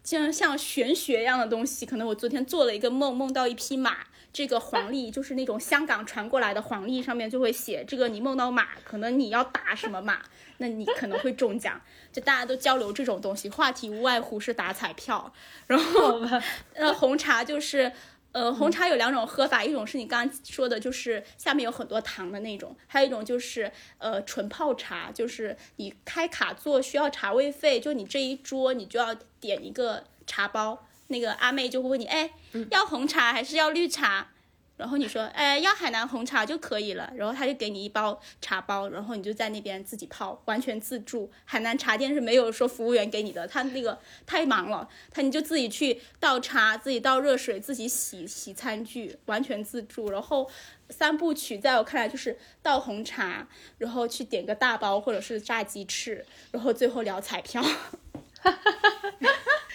[0.04, 1.86] 像像玄学一样的东西。
[1.86, 4.08] 可能我昨天做了一个梦，梦到一匹马。
[4.38, 10.22] 这个黄历就是那种香港传过来的黄历，上面就会写这个你梦到马，可能你要打什么马，
[10.58, 11.82] 那你可能会中奖。
[12.12, 15.34] 就大家都交流这种东西，话题无外乎是打彩票。
[15.66, 16.22] 然后，
[16.76, 17.92] 呃，红茶就是，
[18.32, 30.87] 呃，红茶有两种喝法，一种是你刚刚说的，就是下面有很多糖的那种；还有一种就是，呃，纯泡茶，就是你开卡座需要茶位费，就你这一桌你就要点一个茶包。
[31.08, 32.32] 那个阿妹就会问你，哎，
[32.72, 34.30] 要红茶还是要绿茶？
[34.78, 37.12] 然后你说，哎，要海南红茶就可以了。
[37.16, 41.32] 然后他就给你一包茶包，然后你就在那边自己泡，完全自助。
[41.46, 50.12] 海南茶店是没有说服务员给你的，他那个太忙了，他你就自己去倒茶，自己倒热水，自己洗洗餐具，完全自助。
[50.12, 50.48] 然后
[50.92, 53.48] 三部曲在我看来就是倒红茶，
[53.80, 57.66] 然后去点个大包或者是炸鸡翅，然后最后聊彩票。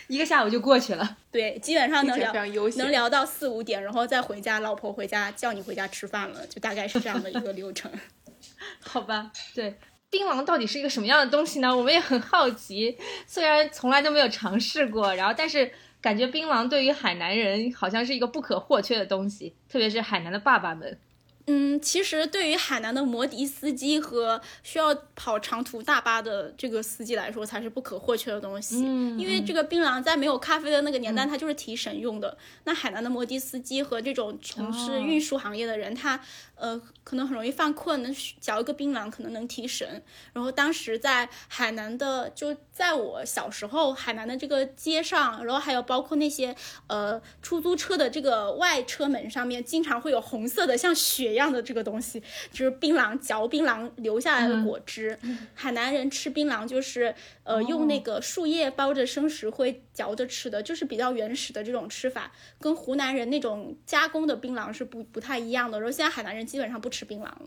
[0.09, 2.33] 一个下午就过去了， 对，基本上能聊
[2.77, 7.91] 能聊到四五点，然后再回家，老婆回家叫你回家吃饭了，就大概是这样的一个流程。
[8.81, 9.77] 好吧，对，
[10.11, 11.75] 槟榔到底是一个什么样的东西呢？
[11.75, 20.99] 我们也很好奇，虽然从来都没有尝试过，然后但是感觉槟榔对于海南人好像是一个不可或缺的东西，特别是海南的爸爸们。
[21.47, 28.83] 嗯，其实对于海南的摩的司机和需要跑长途大巴的这个司机来说，才是不可或缺的东西。
[28.85, 32.37] 嗯，因为这个槟榔在没有咖啡的那个年代，它就是提神用的。
[32.65, 36.21] 那海南的摩的司机和这种从事运输行业的人，他。
[36.63, 40.01] 呃，可能很容易犯困，能嚼一个槟榔可能能提神。
[40.33, 46.55] 然后当时在海南的，就在我小时候，海南的这个街上，然后还有包括那些
[46.87, 52.23] 呃出租车的这个外车门上面，经常会有红色的像血一样的这个东西，
[52.53, 55.19] 就是槟榔嚼槟榔留下来的果汁。
[55.55, 65.81] 海南人吃槟榔就是呃用那个树叶包着生石灰嚼着吃的，就是比较原始的这种吃法，跟湖南人那种加工的槟榔是不不太一样的。
[65.81, 66.47] 然后现在海南人。
[66.53, 67.41] 基本上不吃槟榔了，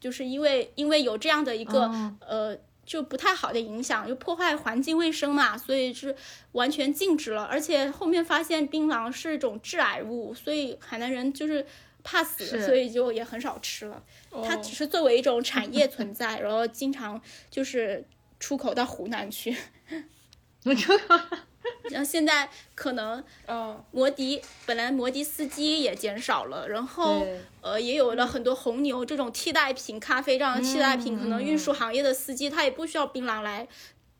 [0.00, 1.90] 就是因为因为有这样的一个
[2.26, 6.16] 呃就不太好的影响，就破坏环境卫生嘛，所以是
[6.52, 7.44] 完全禁止了。
[7.44, 11.66] 而且后面发现槟榔是一种致癌物，所以海南人就是
[12.02, 14.02] 怕死，所以就也很少吃了。
[14.42, 18.02] 它只是作为一种产业存在，然后经常就是
[18.38, 19.54] 出口到湖南去。
[21.90, 27.26] 然后现在可能嗯，摩的本来摩的司机也减少了，然后
[27.60, 33.66] 呃也有了很多红牛这种替代品，咖啡这样的替代品，嗯可能运输行业的司机他也不需要槟榔来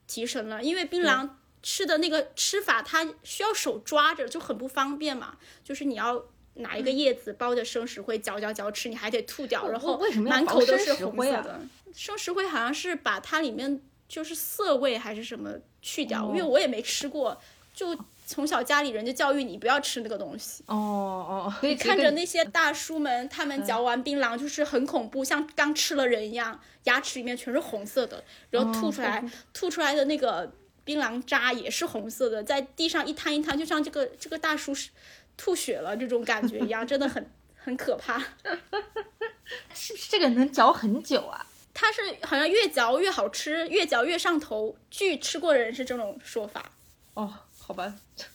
[0.06, 1.28] 提神了，因为槟榔
[1.62, 6.24] 吃的那个吃法，它需要手抓着，就很不方便嘛，就是你要。
[6.54, 11.60] 拿一个叶子包着生石灰嚼嚼嚼吃，你还得吐掉，然后为什么满口都是石灰啊红色的。
[11.94, 17.40] 生石灰好像是把它里面就是涩味还是什么去掉，哦因为我也没吃过，
[17.72, 17.96] 就
[18.26, 20.64] 从小家里人就教育你不要吃那个东西。
[20.66, 30.52] 哦哦，所以看着那些大叔们，他们嚼完槟榔就是很恐怖，像刚吃了人一样，牙齿里面全是红色的，然后吐出来，吐出来的那个
[30.84, 34.90] 槟榔渣也是红色的，在地上一摊一摊，就像这个这个大叔是
[35.36, 38.18] 吐血了这种感觉一样，真的很很可怕。
[39.72, 41.46] 是不是这个能嚼很久啊？
[41.72, 44.76] 它是好像越嚼越好吃，越嚼越上头。
[44.90, 46.72] 据吃过的人是这种说法。
[47.14, 47.94] 哦，好吧，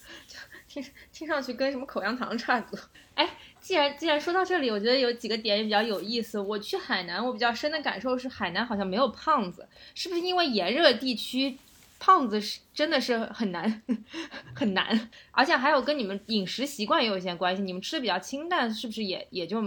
[0.68, 2.84] 听听上去跟什么口香糖差不多。
[3.14, 6.40] 哎，既然既然说到这里，我觉得有几个点也比较有意思。
[6.40, 11.58] 我去海南，我比较深的感受是海南好像没有胖子，是不是因为炎热地区？
[12.00, 13.82] 胖子是真的是很难
[14.54, 17.62] 很难，而且还有跟你们饮食习惯也有一些关系。
[17.62, 19.64] 你们吃的比较清淡，是不是也也就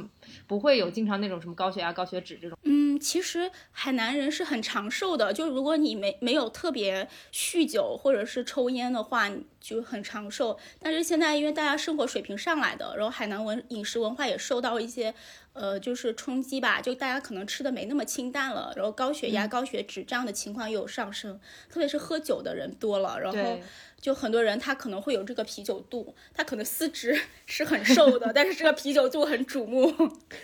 [0.47, 2.59] 不会有经常那种什么高血压、高血脂这种？
[2.63, 10.59] 嗯，其实海南人是很长寿的，就如果你没没有特别酗酒或者是抽烟的话，就很长寿。
[10.79, 15.15] 但是现在因为大家生活水平上来的，然后海南文饮食文化也受到一些
[15.59, 23.61] 呃就是冲击吧，就大家可能吃的没那么清淡了，然后高血压、高血脂这样的情况又有上升，特别是喝酒的人多了，然后。
[24.01, 29.93] 就很多人他可能会有这个啤酒肚，他可能四肢 是很瘦的，但是这个啤酒肚很瞩目，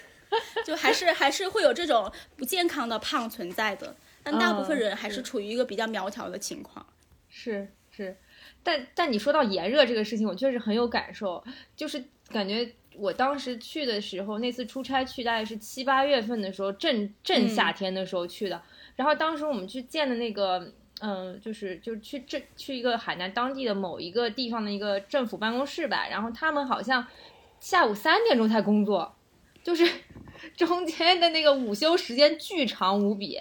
[0.66, 3.94] 就还是还是会有这种不健康的胖存在的。
[4.24, 6.84] 但大部分人还是处于一个比较苗条的情况。
[7.28, 8.16] 是是，
[8.64, 11.44] 但但你说到炎热这个事情，我确实很有感受，
[11.76, 18.60] 就是感觉我当时去的时候，那次出差去大概是七八月份的时候，正正夏天的时候去的。
[18.96, 27.06] 然后当时我们去见的那个，嗯、就是就是去这去一个海南当地的某一个地方的一个政府办公室吧，然后他们好像
[27.60, 29.14] 下午三点钟才工作，
[29.62, 29.88] 就是
[30.56, 33.38] 中间的那个午休时间巨长无比。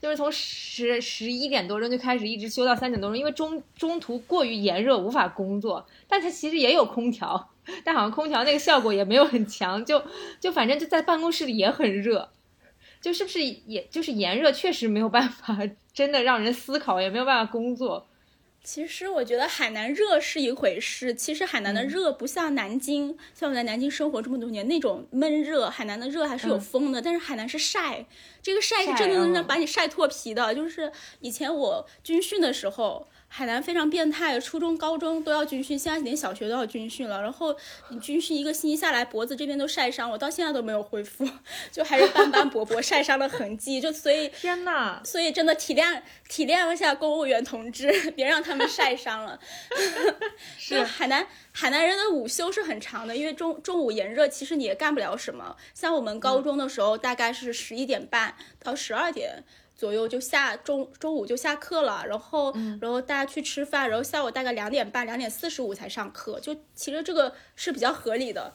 [0.00, 7.48] 就是从十十一点多钟就开始，一直休到三点多钟，因为中中途过于炎热无法工作，但它其实也有空调，
[7.84, 10.02] 但好像空调那个效果也没有很强，就
[10.40, 12.30] 就反正就在办公室里也很热，
[13.00, 15.58] 就是不是也就是炎热确实没有办法
[15.92, 18.06] 真的让人思考，也没有办法工作。
[18.62, 28.06] 其实我觉得海南热是一回事，其实海南的热不像南京，像我在南京生活这么多年那种闷热，海南的热还是有风的，但是海南是晒，
[28.40, 30.54] 这个晒是真的能把你晒脱皮的。
[30.54, 37.20] 就是以前我军训的时候，海南非常变态，初中、高中都要军训，现在连小学都要军训了。
[37.20, 37.52] 然后
[37.88, 41.28] 你军训一个星期下来，脖子这边都晒伤，我到现在都没有恢复，
[41.72, 43.80] 就还是斑斑驳驳晒伤的痕迹。
[43.80, 49.40] 就所以天呐，所以真的体谅体谅一下公务员同志，别让他们晒伤了。
[50.56, 55.56] 是海南海南人的午休是很长的，因为中中午炎热，其实你也干不了什么。
[55.74, 59.42] 像我们高中的时候，大概是十一点半到十二点。
[59.74, 68.54] 左右就下中中午就下课了，然后、然后大家去吃饭，然后下午大概两点半两点四十五才上课，就其实这个是比较合理的。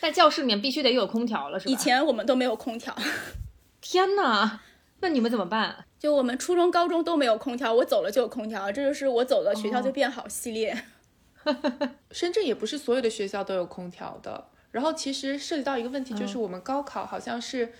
[0.00, 1.72] 在教室里面必须得有空调了，是吧？
[1.72, 2.96] 以前我们都没有空调，
[3.80, 4.60] 天呐，
[5.00, 5.84] 那你们怎么办？
[5.98, 10.84] 就我们初中、高中都没有空调，我走了就有空调，这就是我走了学校就变好系列。
[12.12, 14.48] 深圳也不是所有的学校都有空调的。
[14.70, 17.72] 然后其实涉及到一个问题，就是我们高考好像是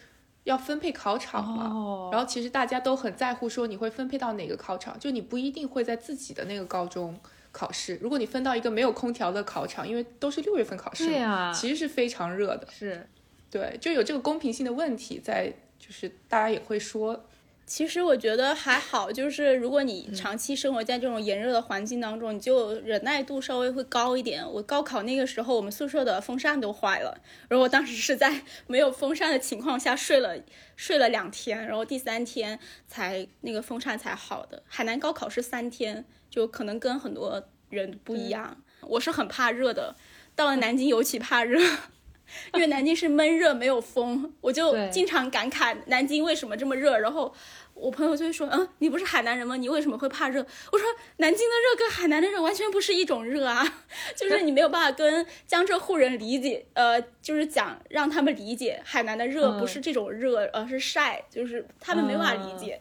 [0.48, 7.14] 要分配考场嘛，哦然后其实大家都很在乎说你会分配到哪个考场，就你不一定会在自己的那个高中
[7.52, 7.98] 考试。
[8.00, 12.66] 如果你分到一个没有空调的考场，因为都是六月份考试，对啊其实是非常热的。
[12.70, 13.06] 是
[13.50, 17.24] 对，就有这个公平性的问题在，就是大家也会说，
[17.68, 24.42] 其实我觉得还好，就是如果你长期生活在这种炎热的环境当中，你就忍耐度稍微会高一点。
[24.50, 30.36] 我高考那个时候，我们宿舍的风扇都坏了，然后我当时是在 没有风扇的情况下睡了
[30.76, 34.62] 睡了两天，然后第三天才那个风扇才好的。
[34.66, 38.62] 海南高考是三天，就可能跟很多人不一样。
[38.80, 39.94] 我是很怕热的，
[40.34, 41.60] 到了南京尤其怕热。
[42.54, 46.98] 因为南京是闷热没有风，我就经常感慨南京为什么这么热。
[46.98, 47.34] 然后
[47.74, 49.56] 我朋友就会说：“嗯，你不是海南人吗？
[49.56, 50.86] 你为什么会怕热？”我说
[51.18, 53.64] ：“南京的热跟海南的热完全不是一种热啊，
[54.16, 62.80] 就是你没有办法跟江浙沪人理解，呃，就是讲让他们理解海南的热嗯不是这种热，而是晒，就是他们没办法理解。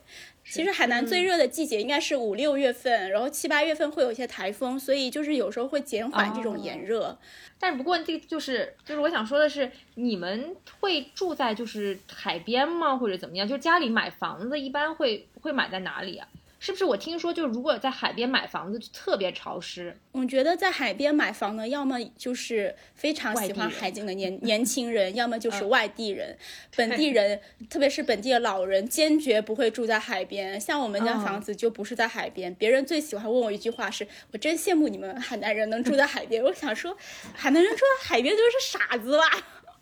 [0.50, 7.18] 其实海南最热的季节应该是五六月份，然后七八月份会有一些台风，所以就是有时候会减缓这种炎热。
[7.60, 13.48] 但是不过这就是就是我想说的是，你们会住在就是海边吗，或者怎么样？
[13.48, 16.28] 就家里买房子一般会会买在哪里啊？
[16.60, 19.96] 是不是我听说，就如果在海边买房子就特别潮湿？
[20.12, 26.36] 我觉得在海边买房呢，要么就是非常喜欢海景的年年轻人，要么就是外地人。
[26.76, 27.40] 本地人，
[27.70, 30.60] 特别是本地的老人，坚决不会住在海边。
[30.60, 32.54] 像我们家房子就不是在海边。
[32.56, 36.98] 别人最喜欢问我一句话是：“我真羡慕你们海南人能住在海边。”我想说，
[37.36, 39.24] 海南人住在海边就是傻子吧？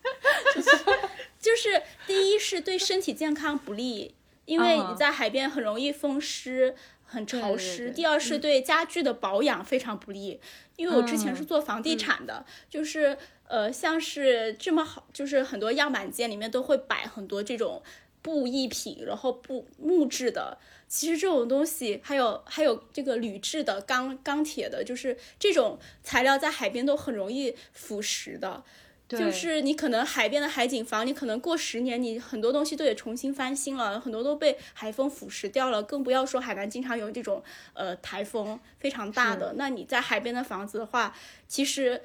[1.39, 4.13] 就是第一是对身体健康不利。
[4.45, 7.91] 因为你在海边很容易风湿、很潮湿。
[7.91, 10.39] 第二是对家具的保养非常不利。
[10.77, 13.17] 因为我之前是做房地产的，就是
[13.47, 17.81] 呃，像是这么好，就是很多样板间里面都会摆很多这种
[18.21, 20.57] 布艺品，然后布木质的。
[20.89, 28.63] 其实这种东西还有还有这个铝制的、钢钢铁的，就是这种材料在海边都很容易腐蚀的。
[29.07, 35.83] 就是你可能海边的海景房，你可能过十年，你很多东西都得重新翻新了，很多都被海风腐蚀掉了。
[35.83, 37.43] 更不要说海南经常有这种
[37.73, 41.15] 呃台风非常大的，那你在海边的房子的话，
[41.47, 42.01] 其实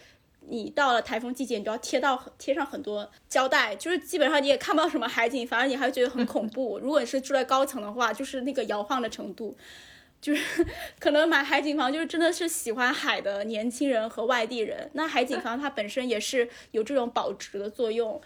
[0.49, 6.79] 你到了台风季节，你就要贴到贴上很多胶带，就是基本上你也看不到什么海景，反而你还觉得很恐怖。
[6.79, 9.57] 如果你是住在高层的话，就是那个摇晃的程度。
[10.21, 10.67] 就是
[11.01, 14.91] 可能买海景房，就是真的是喜欢海的年轻人和外地人。
[14.95, 18.21] 那海景房它本身也是有这种保值的作用，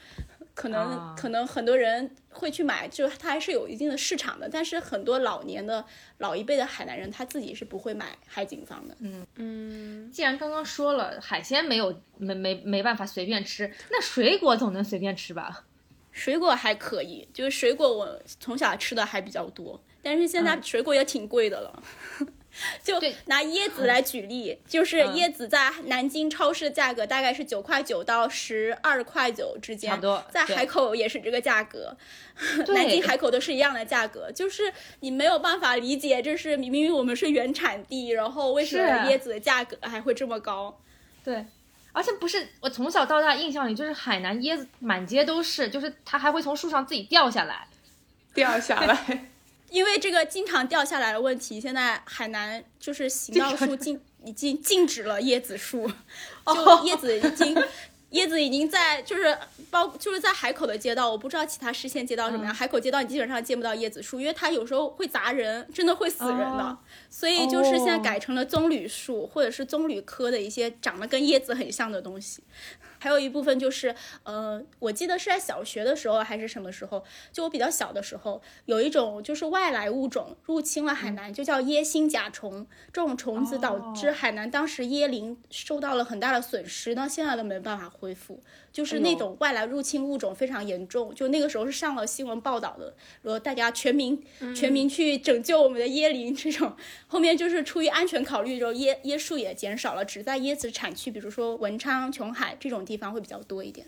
[0.55, 4.49] 可能可能很多人会去买，就它还是有一定的市场的。
[4.49, 5.84] 但是很多老年的
[6.18, 8.97] 老一辈的海南人，他自己是不会买海景房的。
[9.01, 15.64] 嗯嗯，既然刚刚说了海鲜没有没没没办法随便吃，那水果总能随便吃吧？
[16.11, 19.80] 水果还可以，就是水果我从小吃的还比较多。
[20.05, 21.83] 但是现在水果也挺贵的了，
[22.83, 30.01] 就拿椰子来举例，就是椰子在南京超市的价格大概是九块九到十二块九之间，
[30.31, 31.97] 在海口也是这个价格，
[32.69, 40.79] 南京海口都是一样的价格，就是你没有办法理解，这是明明我们是原产地，然后为什么椰子的价格还会这么高？
[41.25, 41.45] 对，
[41.93, 47.67] 而且不是我从小到大印象里就是海南椰子满街都是，就是它还会从树上自己掉下来，
[48.33, 49.31] 掉下来。
[49.75, 55.91] 因为这个经常掉下来的问题，现在海南就是行道树禁 已经禁止了椰子树，
[56.47, 56.53] 就
[56.85, 57.61] 椰子已经。
[58.14, 59.37] 椰子已经在，就是
[59.72, 62.55] 包，就是在海口的街道，我不知道其他市县街道什么样。
[62.55, 66.79] 海口街道你基本上见不到椰子树，因为它有时候会砸人，真的会死人的。
[67.11, 72.45] 所以就是现在改成了棕榈树，或者是棕榈科的一些长得跟椰子很像的东西。
[73.05, 82.67] 还有一部分就是，呃，我记得是在小学的时候还是什么时候，就我比较小的时候，有一种就是外来物种入侵了海南，就叫椰心甲虫。
[82.95, 88.43] 这种虫子导致海南当时椰林受到了很大的损失，到现在都没办法恢复。
[88.75, 94.20] 就是那种外来入侵物种非常严重，就那个时候是上了新闻报道的，然后大家全民
[94.53, 96.35] 全民去拯救我们的椰林。
[96.35, 96.75] 这种
[97.07, 103.87] 后面就是出于安全考虑，然后椰椰树也减少了，只在椰子产区，比如说文昌、琼海这种地方会比较多一点。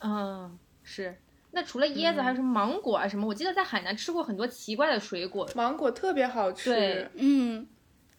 [0.00, 1.16] 嗯，是。
[1.50, 3.26] 那除了椰子，还有什么芒果啊什么？
[3.28, 6.74] 我记得在海南吃过很多奇怪的水果，芒果特别好吃。
[6.74, 7.66] 对，嗯，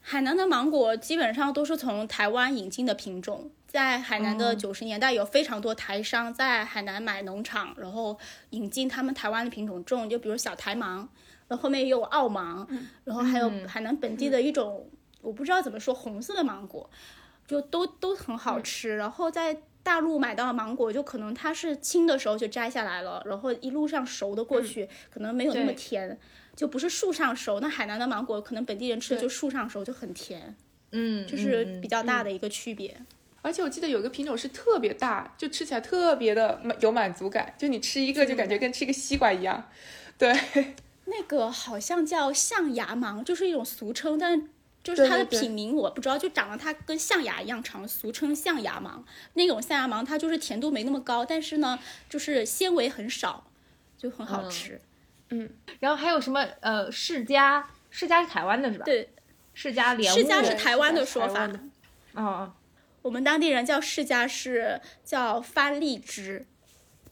[0.07, 3.49] 海南的芒果基本上都是从台湾引进的品种。
[3.65, 8.15] 在海南的九十年代，有非常多台商在海南买农场，然后
[8.51, 11.09] 引进他们台湾的品种种，就比如小台芒，
[11.47, 12.67] 然后后面也有澳芒，
[13.03, 14.87] 然后还有海南本地的一种，
[15.21, 16.87] 我不知道怎么说红色的芒果，
[17.47, 18.95] 就都都很好吃。
[18.95, 26.17] 然后在大陆买到的芒果，就可能它是青的时候就摘下来了，然后一路上熟的过去，可能没有那么甜，
[26.55, 27.59] 就不是树上熟。
[27.59, 30.55] 那海南的芒果，可能本地人吃的就树上熟就很甜，
[30.91, 32.95] 嗯，就是比较大的一个区别。
[33.41, 39.69] 而且我记得有个品种是特别大，就吃起来特别的有满足感，就你吃一个就感觉跟吃一个西瓜一样。
[40.17, 40.33] 对，
[41.05, 44.43] 那个好像叫象牙芒，就是一种俗称，但是
[44.83, 49.05] 就是它的品名我不知道，就长得它跟象牙一样长，俗称象牙芒。
[49.33, 51.77] 那种象牙芒它就是甜度没那么高，但是呢，
[52.09, 53.45] 就是纤维很少，
[53.95, 54.81] 就很好吃。
[55.29, 55.49] 嗯，
[55.79, 58.85] 然后还有什么呃世家，世家是台湾的是吧？
[58.85, 59.09] 对，
[59.53, 60.17] 世家莲雾。
[60.17, 61.47] 世家是台湾的说法。
[62.13, 62.53] 哦哦。
[63.01, 66.45] 我们当地人叫释迦是叫番荔枝，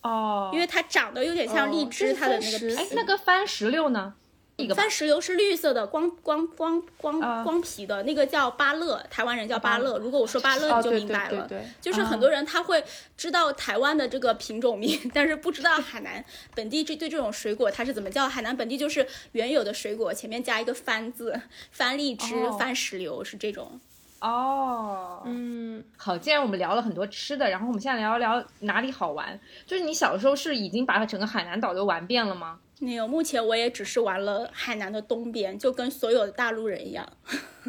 [0.02, 4.16] 哦，因为它长得有点像荔枝，它的那个哎，那个番石榴呢？
[4.64, 9.98] 一个番石榴是绿色的，光光光光啊光皮的，那个叫芭乐，台湾人叫芭乐。
[10.00, 11.48] 如果我说芭乐，哦，你就明白了。
[11.48, 12.84] 对对对，就是很多人他会
[13.18, 16.24] 知道台湾的这个品种名， 但是不知道海南
[16.56, 18.28] 本地这对这种水果它是怎么叫。
[18.28, 21.40] 海南本地就是原有的水果前面加一个番字，
[21.72, 23.80] 番荔枝、哦番石榴是这种。
[24.20, 29.38] 哦，嗯，好，既然我们聊了很多吃的，然后我们现在聊一聊哪里好玩。
[29.66, 32.60] 就是你小时候是已经把整个海南岛都玩遍了吗？
[32.80, 37.08] 没有，目前我也只是玩了海南的东边，就跟所有的大陆人一样，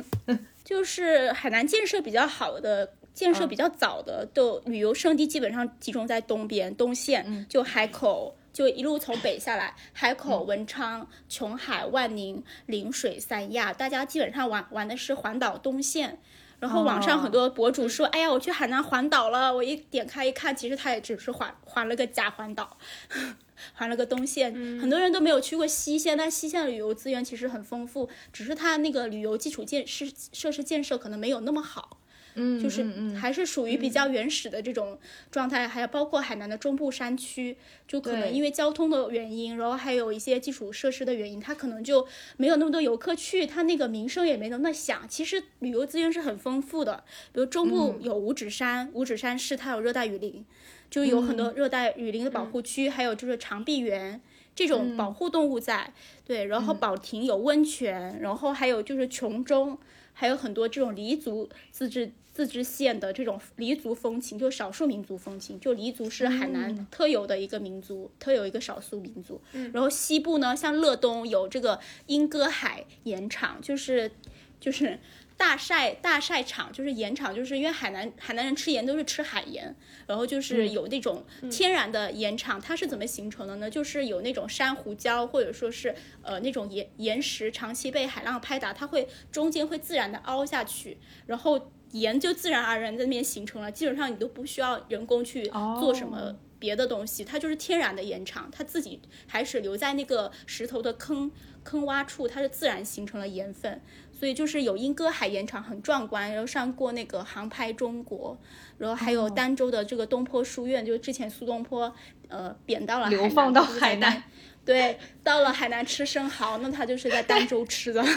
[0.65, 2.95] 就是海南建设比较好的。
[3.15, 16.19] 建设比较早的都旅游胜地基本上集中在东边东线，就海口，就一路从北下来，海口、文昌、琼海、万宁、陵水、三亚，大家基本上玩玩的是环岛东线。
[16.61, 22.77] 然后网上很多博主说：“哎呀，我去海南环岛了。”我一点开一看，其实他也只是环环了个假环岛，
[23.75, 24.53] 环了个东线。
[24.81, 31.99] 很多人都没有去过西线，但西线的旅游资源其实很丰富，只是它那个旅游基础建设设施建设可能没有那么好。
[32.35, 34.99] 嗯，就是还是属于比较原始的这种
[35.31, 37.57] 状态，还有包括海南的中部山区，
[37.87, 42.07] 就可能因为交通的原因，然后还有一些基础设施的原因，它可能就
[42.37, 45.07] 没有那么多游客去，它那个名声也没那么响。
[45.09, 50.45] 其实旅游资源是很丰富的，比如中部有五指山，五指山市它有热带雨林，
[50.91, 54.21] 就有很多热带雨林的保护区，还有就是长臂猿。
[54.57, 55.93] 这种保护动物在，
[56.25, 59.77] 对，然后保亭有温泉，然后还有就是琼中，
[60.13, 65.59] 还有很多这种黎族自治自治县的这种黎族风情，就少数民族风情。
[65.61, 69.41] 就黎族是海南特有的一个民族，特有一个少数民族。
[69.73, 74.11] 然后西部呢，像乐东有这个莺歌海盐场，就是
[74.59, 74.99] 就是
[75.37, 79.75] 大晒大晒场，就是盐场，就是因为海南海南人吃盐都是吃海盐，
[80.09, 83.71] 然后就是有那种天然的盐场，它是怎么形成的呢？
[83.71, 95.49] 就是有那种珊瑚礁或者说是呃那种岩岩石长期被海浪拍打，它会中间会自然的凹下去，然后盐就自然而然在那边形成了，基本上你都不需要人工去
[95.81, 96.37] 做什么。
[96.57, 101.31] 别的东西，它就是天然的盐场，它自己海水留在那个石头的坑
[101.63, 108.39] 坑洼处，它是自然形成了盐分，所以就是有莺歌海盐场很壮观，然后上过那个航拍中国，
[108.79, 111.95] 然后还有儋州的这个东坡书院，就之前苏东坡
[112.29, 114.23] 呃贬到了流放到海南，
[114.65, 118.03] 对，到了海南吃生蚝，那他就是在儋州吃的。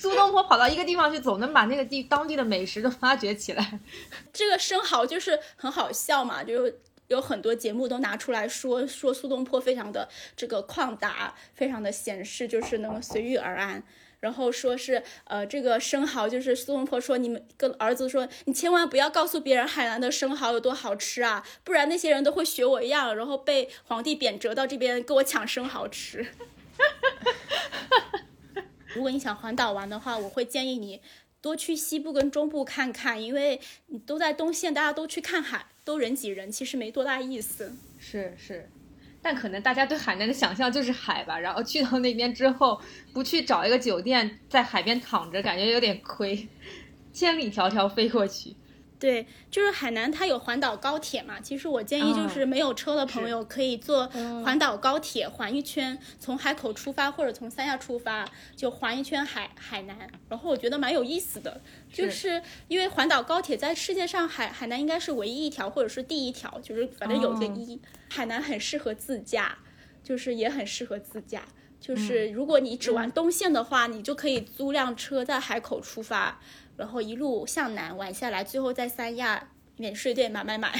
[0.00, 3.78] 苏东坡跑到一个地方去，总能把那个地当地的美食都发掘起来。
[4.32, 6.72] 这个生蚝就是很好笑嘛，就
[7.08, 13.82] 有很多节目都拿出来说说苏东坡非常的这个旷达，非常的闲适，就是能随遇而安。
[14.20, 26.22] 然后说是呃，这个生蚝就是苏东坡说，你们跟儿子说，你千万不要告诉别人海南的生蚝有多好吃啊，不然那些人都会学我一样，然后被皇帝贬谪到这边跟我抢生蚝吃。
[26.22, 26.30] 哈
[26.78, 27.32] 哈哈
[27.90, 28.24] 哈哈
[28.94, 31.00] 如果你想环岛玩的话，我会建议你
[31.40, 37.72] 多去西部跟中部看看，因为你都在东线，大家都去看海，都人挤人，其实没多大意思。
[37.98, 38.68] 是是，
[39.22, 42.80] 但可能大家对海南的想象就是海吧，然后去到那边之后，
[43.12, 46.48] 不去找一个酒店在海边躺着，感觉有点亏，
[47.12, 48.56] 千里迢迢飞过去。
[49.00, 54.06] 对，就是海南它有环岛高铁嘛，其实我建议就是没有车的朋友可以坐
[54.44, 67.80] 环岛高铁环一圈，从海口出发或者从三亚出发，就环一圈海海南，然后我觉得蛮有意思的，就是因为环岛高铁在世界上海海南应该是唯一一条或者是第一条，就是反正有个一，
[68.10, 69.56] 海南很适合自驾，
[70.04, 71.42] 就是也很适合自驾。
[71.80, 76.38] 就是如果你只玩东线的话，你就可以租辆车在海口出发，
[76.80, 80.76] 然后一路向南玩下来，最后在三亚免税店买买买。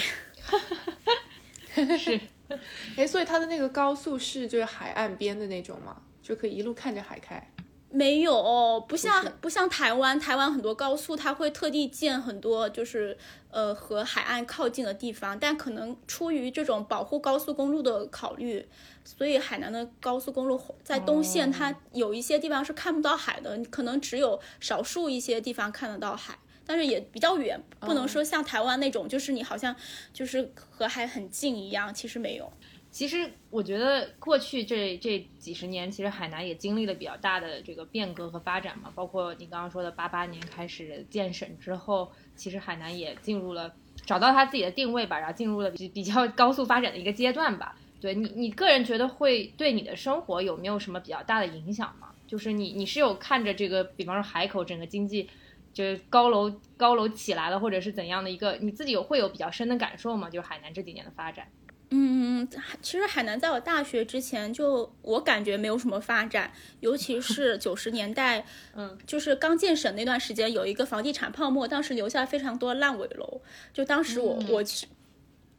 [1.96, 2.20] 是，
[2.96, 7.52] 哎，所以它的那个高速是就是海岸边的那种吗，就可以一路看着海开。
[7.92, 13.18] 没有，不像是不像台湾，台湾很多高速它会特地建很多就是
[13.50, 18.68] 呃和海岸靠近的地方，但可能出于这种保护高速公路的考虑，
[19.04, 26.38] 所以海南的高速公路在东线它有一些地方是看不到海的，可能只有少数一些地方看得到海。
[26.66, 29.74] 但是也比较远，不能说像台湾那种，就是你好像
[30.12, 32.52] 就是和海很近一样，其实没有。
[32.92, 38.92] 其实我觉得过去这这几十年，其实海南也经历了比较大的这个变革和发展嘛。
[38.94, 43.74] 包括你刚刚说的八八年开始建省之后，其实海南也进入了
[44.06, 47.76] 找到它自己的定位吧，然后进入了比比较高速发展的一个阶段吧。
[48.00, 52.08] 对你，你个人觉得会对你的生活有没有什么比较大的影响吗？
[52.26, 55.28] 就是你你是有看着这个，比方说海口整个经济。
[55.72, 60.28] 就是高楼高楼起来了，或者是怎样的一个，你自己有会有比较深的感受吗？
[60.28, 61.46] 就是海南这几年的发展。
[61.90, 62.46] 嗯，
[62.82, 68.44] 其实海南在我大学之前就我感觉没有什么发展，尤其是九十年代，
[68.74, 73.40] 嗯，就是刚建省那段时间，有一个房地产泡沫，当时留下非常多烂尾楼。
[73.72, 74.88] 就当时我、我去，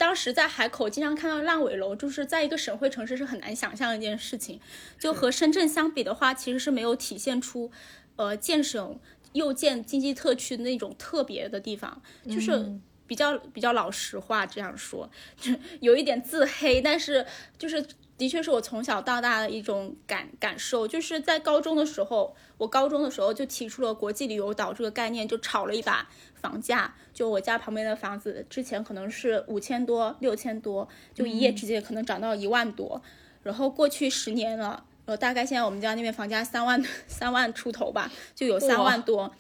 [0.02, 4.60] 当时在海口经常看到烂尾楼，就是在一个省会城市是很难想象的一件事情。
[4.98, 7.70] 就和深圳相比的话，其实是没有体现出，
[8.16, 9.00] 呃，建省
[9.34, 12.80] 又建经济特区的那种特别的地方，就是。
[13.12, 17.26] 比较比较老实话这样说，就 有一点自黑，但是
[17.58, 17.86] 就是
[18.22, 20.88] 的确是我从小到大的一种感感受。
[20.88, 26.94] 就是在高中的时候，我高中的时候就提出了国际旅游岛这个概念，就炒了一把房价。
[27.12, 33.02] 就我家旁边的房子，之前可能是五千多、六千多，就一夜之间可能涨到一万多。
[33.42, 39.34] 然后过去十年了，呃，大概现在我们家那边房价三万三万出头吧，就有三万多。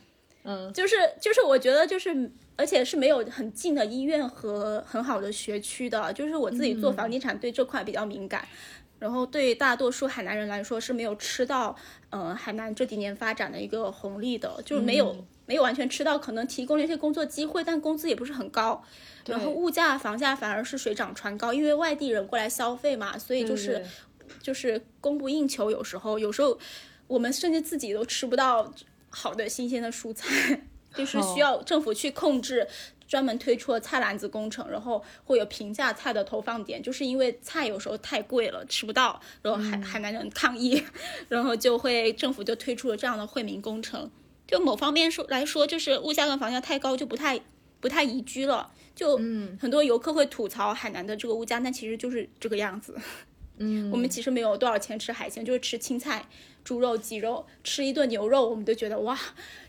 [0.43, 6.11] 嗯，就是就是我觉得就是，而且是没有很近的医院和很好的学区的。
[6.13, 8.47] 就是我自己做房地产，对这块比较敏感。
[8.99, 11.75] 然后对大多数海南人来说是没有吃到，
[12.11, 18.83] 呃，海南这几年发展的一个红利的，就是没有、没有完全吃到，可能提供了一些工作机会，但工资也不是很高。
[19.25, 23.83] 然后物价、房价反而是水涨船高，因为外地人过来消费嘛，所以就是
[24.39, 25.71] 就是供不应求。
[25.71, 26.59] 有时候，有时候
[27.07, 28.71] 我们甚至自己都吃不到
[29.09, 30.61] 好的新鲜的蔬菜，
[30.95, 32.67] 就是需要政府去控制。
[33.07, 40.81] 专门推出了菜篮子工程，然后会有平价菜的投放点，就是因为菜有时候太贵了，吃不到，然后海、海南人抗议，
[41.27, 44.09] 然后就会政府就推出了这样的惠民工程。
[44.47, 47.37] 就某方面说来说，就是物价跟房价太高，就不太
[47.81, 48.71] 不太宜居了。
[48.95, 49.17] 就
[49.59, 52.95] 很多游客会吐槽海南的这个物价，但其实就是这个样子。
[53.57, 56.25] 嗯，我们其实没有多少钱吃海鲜，就是吃青菜、
[56.63, 59.19] 猪肉、鸡肉，吃一顿牛肉，我们都觉得哇，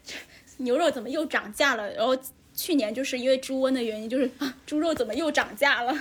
[0.05, 0.15] 这
[0.63, 1.93] 牛肉怎么又涨价了？
[1.93, 2.17] 然后
[2.55, 5.93] 去年就是因为猪瘟的原因，就是啊，猪肉怎么又涨价了？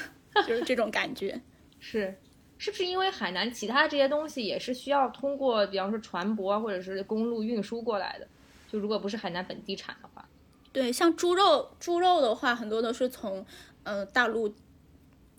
[0.47, 1.39] 就是这种感觉。
[1.79, 2.15] 是，
[2.57, 8.27] 是不是因为海南其他这些东西也是需要通过，比方说船舶啊或者是公路运输过来的？
[8.71, 10.25] 就如果不是海南本地产的话，
[10.71, 13.45] 对，像猪肉，猪肉的话，很多都是从
[13.83, 14.53] 呃大陆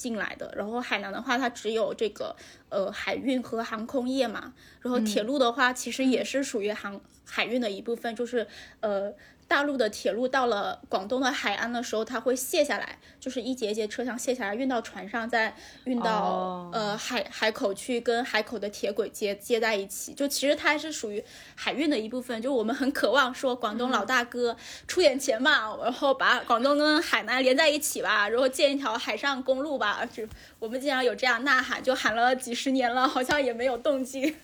[0.02, 0.52] 进来的。
[0.56, 2.34] 然后海南的话，它只有这个
[2.68, 4.52] 呃海运和航空业嘛。
[4.80, 8.46] 然后铁路的话，其实也是属于航海运的一部分，就是
[8.80, 9.14] 呃。
[9.52, 20.14] 大陆的铁路到了广东的海岸的时候，它会卸下来，就是一节一节车厢卸下来，运到船上，再运到、哦呃海海口去跟海口的铁轨接接在一起。
[20.14, 21.22] 就其实它是属于
[21.54, 22.40] 海运的一部分。
[22.40, 24.56] 就我们很渴望说广东老大哥
[24.88, 30.08] 出点钱嘛，然后把广东跟海南连在一起吧，然后建一条海上公路吧。
[30.10, 30.26] 就
[30.58, 34.34] 我们经常有这样呐喊，就喊了几十年了，好像也没有动静。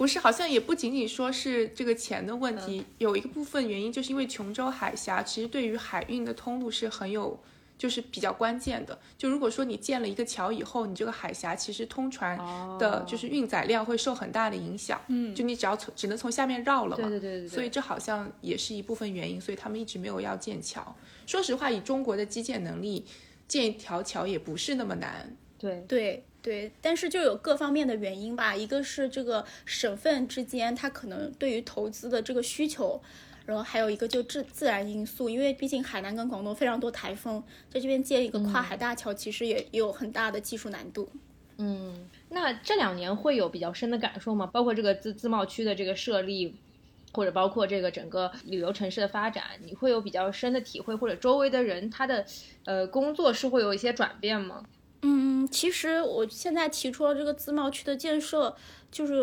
[0.00, 7.38] 不是，好像也不仅仅说是这个钱的问题，有一个部分原因就是因为琼州海峡其实对于海运的通路是很有，
[7.76, 8.98] 就是比较关键的。
[9.18, 12.38] 就如果说你建了一个桥以后，你这个海峡其实通船
[12.78, 14.98] 的就是运载量会受很大的影响。
[15.08, 17.06] 嗯，就你只要从只能从下面绕了嘛。
[17.06, 20.96] 对对对对对所以这好像也是一部分原因，所以他们一直没有要建桥。
[21.26, 23.04] 说实话，以中国的基建能力，
[23.46, 25.36] 建一条桥也不是那么难。
[25.58, 32.98] 对对对，但是就有各方面的原因吧，一个是这个省份之间，它可能对于投资的这个需求，
[33.44, 41.10] 然后还有一个就自自然因素，因为毕竟海南跟广东非常多台风，在这边建一个跨海大桥，其实也也有很大的技术难度。
[41.58, 44.46] 嗯，那这两年会有比较深的感受吗？
[44.46, 46.56] 包括这个自自贸区的这个设立，
[47.12, 52.24] 或者包括这个整个旅游城市的发展，你会有比较深的体会，或者周围的人他的
[52.64, 54.64] 呃工作是会有一些转变吗？
[55.02, 58.54] 嗯，其实我现在提出了这个自贸区的建设，
[58.90, 59.22] 就是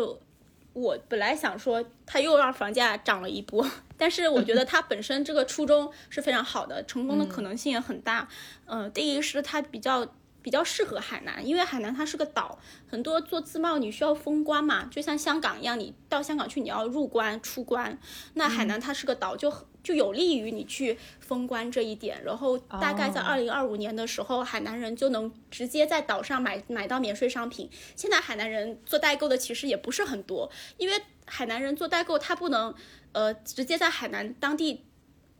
[0.72, 3.66] 我本来想说它又让房价涨了一波，
[3.96, 8.28] 但是我觉得它本身这个初衷是非常好的，成功的可能性也很大。
[8.66, 10.06] 嗯、第一是它比较。
[10.40, 12.58] 比较适合海南，因为海南它是个岛，
[12.88, 17.98] 很多做自贸你需要封关嘛，就像香港一样，你到香港去你要入关出关，
[18.34, 19.52] 那海南它是个岛，就
[19.82, 22.22] 就有利于你去封关这一点。
[22.24, 27.68] 然后大概在哦二零二五年的时候，海南人就能直接在岛上买买到免税商品。
[27.96, 30.94] 现在海南人做代购的其实也不是很多，因为
[31.26, 32.74] 海南人做代购他不能
[33.12, 34.84] 呃直接在海南当地。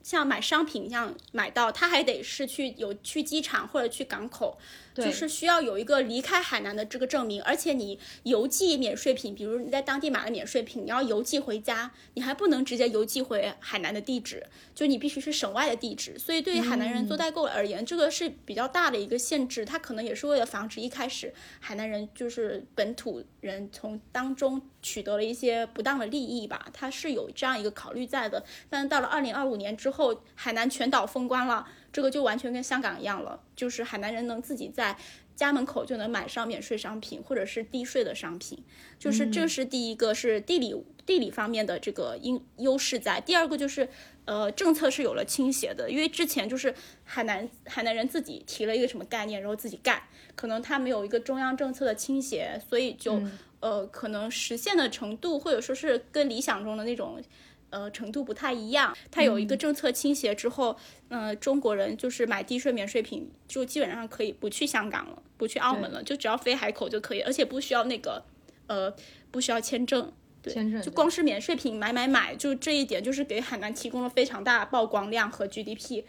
[0.01, 4.57] 像买商品一样买到，他还得是去有去机场或者去港口，
[5.05, 14.45] 就是需要有一个离开海南的这个证明，而且你邮寄免税品，比如你在当地买了免税品，你要邮寄回家，你还不能直接邮寄回海南的地址，
[14.75, 16.17] 就你必须是省外的地址。
[16.19, 19.65] 所以对于海南人做代购而言，这个是比较大的一个限制。
[19.65, 28.43] 它可能也是为了防止一开始海南人就是本土人从当中取得了一些不当的利益吧，它是有这样一个考虑在的。
[28.69, 31.67] 但是到了二零二五年之后，海南全岛封关了。
[31.91, 34.95] 这个就完全跟香港一样了，就是海南人能自己在
[35.35, 38.63] 家门口就能买上免税商品或者是低税的商品，
[38.99, 40.75] 就是这是第一个是地理
[41.05, 43.21] 地理方面的这个优优势在。
[43.21, 43.87] 第二个就是
[44.25, 46.73] 呃政策是有了倾斜的，因为之前就是
[47.03, 50.03] 海南海南人自己提了一个什么概念，然后自己干，
[50.35, 53.21] 可能他没有一个中央政策的倾斜，所以就
[53.61, 57.21] 呃可能实现的程度或者说是跟理想中的那种。
[57.69, 58.95] 呃，程度不太一样。
[59.11, 60.75] 它有一个政策倾斜之后，
[61.09, 68.23] 嗯，中国人就是买低税免税品，就基本上可以不去香港了，不去澳门了，就只要飞海口就可以，而且不需要那个，
[68.67, 68.93] 呃，
[69.31, 70.11] 不需要签证。
[70.41, 76.03] 对签证就光是免税品买买买，就这一点就是给海南提供了非常大的曝光量和 GDP。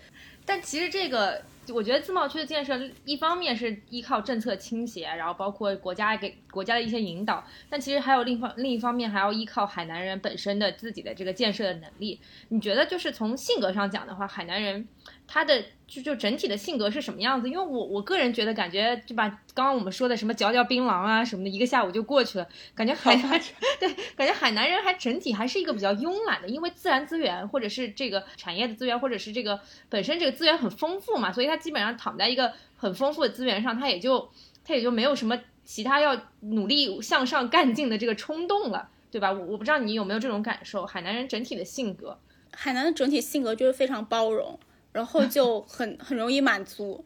[0.44, 1.42] 但其实这个。
[1.72, 12.20] 我觉得自贸区的建设，一方面是依靠政策倾斜，然后包括国家给国家的一些引导，但其实还有另方另一方面还要依靠海南人本身的自己的这个建设的能力。
[12.48, 14.86] 你觉得就是从性格上讲的话，海南人
[15.30, 15.62] 他的。
[15.90, 17.50] 就就整体的性格是什么样子？
[17.50, 22.46] 因为我我个人觉得，感觉就把刚刚我们说的什么嚼嚼槟榔啊什么的，一个下午就过去了。
[22.76, 23.40] 感觉海南
[23.80, 29.58] 对，感觉海南人还整体还是一个比较慵懒的，因为自然资源或者是这个产业的资源，或者是这个
[29.88, 34.30] 本身这个资源很丰富嘛，所以他基本上躺在一个很丰富的资源上，他也就
[34.64, 39.32] 他也就没有什么其他要努力向上干劲的这个冲动了，对吧？
[39.32, 42.16] 我我不知道你有没有这种感受，海南人整体的性格，
[42.52, 44.56] 海南的整体性格就是非常包容。
[44.92, 47.04] 然后就很 很容易满足，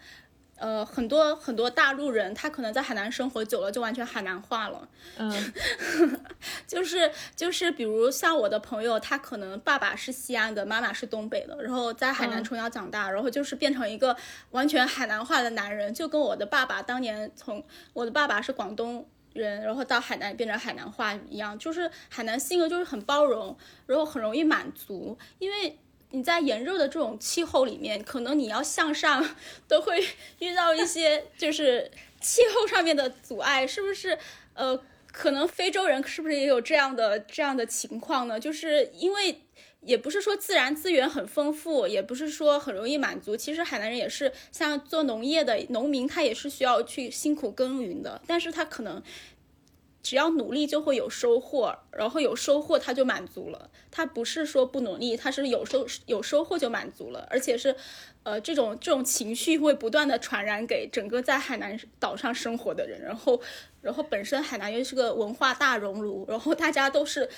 [0.57, 4.89] 呃，很多很多大陆人，他可能在海南生活久了，就完全海南话了。
[5.19, 5.53] 嗯，
[6.67, 14.17] 就是就是，比如像我的朋友，他可能爸爸是西安的，妈妈是东北的，然后在海南从小长大，然后就是变成一个
[14.53, 17.63] 完全海南话的男人，就跟我的爸爸当年从
[17.93, 23.57] 我的爸爸是广东人，然后到海南变成海南话一样，就是海南性格就是很包容，
[23.87, 25.79] 然后很容易满足，因为。
[26.11, 29.25] 你在炎热的这种气候里面，可能你要向上，
[29.67, 30.01] 都会
[30.39, 31.91] 遇到一些就是
[32.21, 34.17] 气候上面的阻碍，是不是？
[34.55, 34.81] 呃，
[35.11, 38.39] 可能非洲人是不是也有这样的这样的情况呢？
[38.39, 39.41] 就是因为
[39.81, 43.37] 也不是说自然资源很丰富，也不是说很容易满足。
[43.37, 49.03] 其实海南人也是像做农业的农民，他也是需要去辛苦耕耘的，但是他可能。
[50.05, 53.71] 只要努力就会有收获，然后有收获他就满足了。
[53.91, 57.75] 他不是说不努力，他是有收有收获就满足了，而且是，
[58.23, 63.01] 呃，这种这种情绪会不断的传染给整个在海南岛上生活的人。
[63.01, 63.41] 然后，
[63.81, 67.29] 然后本身海南又是个文化大熔炉，然后大家都是。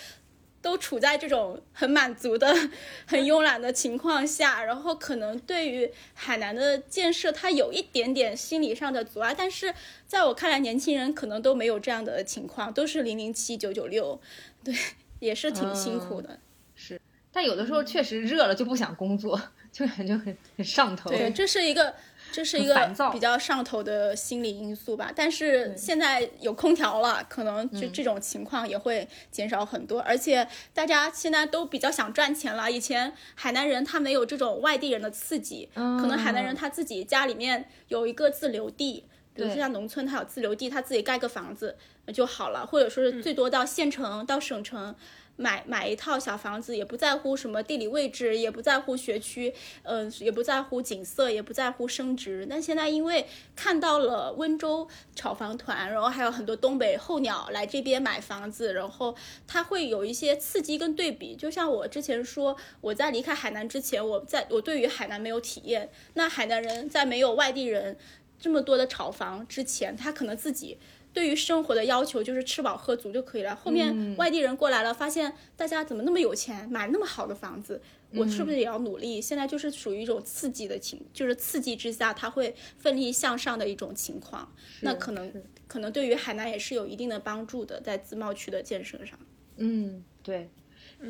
[0.66, 2.52] 都处在这种很满足的、
[3.06, 9.32] 很慵懒的情况下，然后可能对于海南的建设，它有一点点心理上的阻碍。
[9.32, 9.72] 但是
[10.08, 14.20] 在我看来，年轻人可能都没有这样的情况，都是零零七九九六，
[14.64, 14.74] 对，
[15.20, 16.40] 也是挺辛苦的。
[16.74, 17.00] 是，
[17.30, 19.40] 但有的时候确实热了就不想工作，
[19.70, 21.10] 就感觉很很上头。
[21.10, 21.94] 对，这是一个。
[22.36, 30.02] 这是一个比较上头的心理因素吧，但是现在有空调了，可能就这种情况也会减少很多。
[30.02, 41.74] 而且大家现在都比较想赚钱了，以前海南人他没有这种外地人的刺激，可能海南人他自己家里面有一个自留地，比如说像农村他有自留地，他自己盖个房子
[42.12, 44.94] 就好了，或者说是最多到县城到省城。
[45.36, 52.46] 买买一套小房子，也不在乎什么地理位置，也不在乎学区，嗯，也不在乎景色，也不在乎升值。
[52.48, 59.14] 但现在因为看到了温州炒房团，然后还有很多东北候鸟来这边买房子，然后
[59.46, 61.36] 它会有一些刺激跟对比。
[61.36, 65.90] 就像我之前说，我在离开海南之前，我在我对于海南没有体验。
[66.14, 67.96] 那海南人在没有外地人
[68.38, 70.78] 这么多的炒房之前，他可能自己。
[71.16, 73.56] 对于生活的要求就是吃饱喝足就可以了。
[73.56, 77.80] 后面外地人过来了，发现大家怎么那么有钱，买那么好的房子，
[78.12, 79.18] 我是不是也要努力？
[79.18, 84.52] 现在就是属于一种刺激的情，就是刺激之下他会奋力向上的一种情况。
[84.82, 85.32] 那可能
[85.66, 89.18] 可能对于海南也是有一定的帮助的，在自贸区的建设上。
[89.56, 90.50] 嗯，对。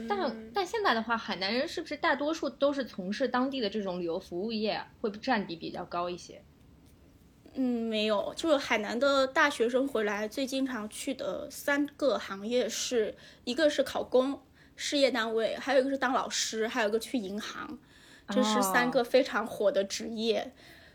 [0.09, 6.41] 但但现在的话，海南人是不是大多数都是从事当地的这种旅游服务业，会占比比较高一些？
[7.57, 14.41] 嗯，没有，就是海南的大学生回来最经常去的三个行业是一个是考公，
[14.77, 17.79] 事业单位，还有一个是当老师，还有一个去银行，
[18.29, 20.53] 这是三个非常火的职业。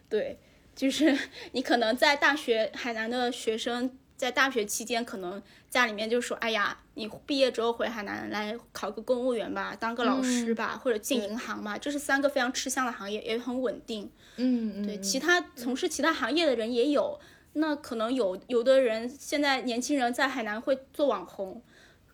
[0.08, 0.40] 对，
[0.76, 1.18] 就是
[1.54, 3.98] 你可能在大学，海南的学生。
[4.22, 14.12] 在大学期间，可能家里面就说：“哎呀，你毕业之后回海南来考个公务员吧，当个老师吧，或者进银行吧。”这是三个非常吃香的行业，也很稳定。
[14.36, 17.20] 嗯，对，其他从事其他行业的人也有。
[17.54, 21.60] 那可能有有的人现在年轻人在海南会做网红，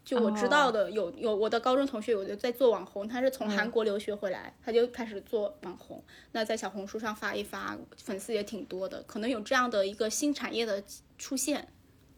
[0.06, 6.02] 就我知道的有有我的高中同学有的在做网红，他是从韩国留学回来，他就开始做网红。
[6.32, 10.82] 那在小红书上发一发，粉丝也挺多的，可能有这样的一个新产业的
[11.18, 11.68] 出现。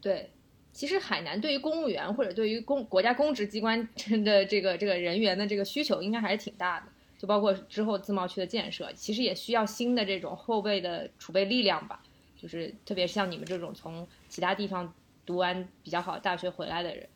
[0.01, 0.29] 对，
[0.71, 3.87] 其实海南对于公务员或者对于公国家公职机关
[4.23, 6.85] 的这个这个人员的这个需求应该还是挺大的，
[7.17, 12.01] 就包括之后自贸区的建设，其实也需要新的这种后备的储备力量吧。
[12.41, 14.93] 就是特别像你们这种从其他地方
[15.25, 17.09] 读完比较好大学回来的人。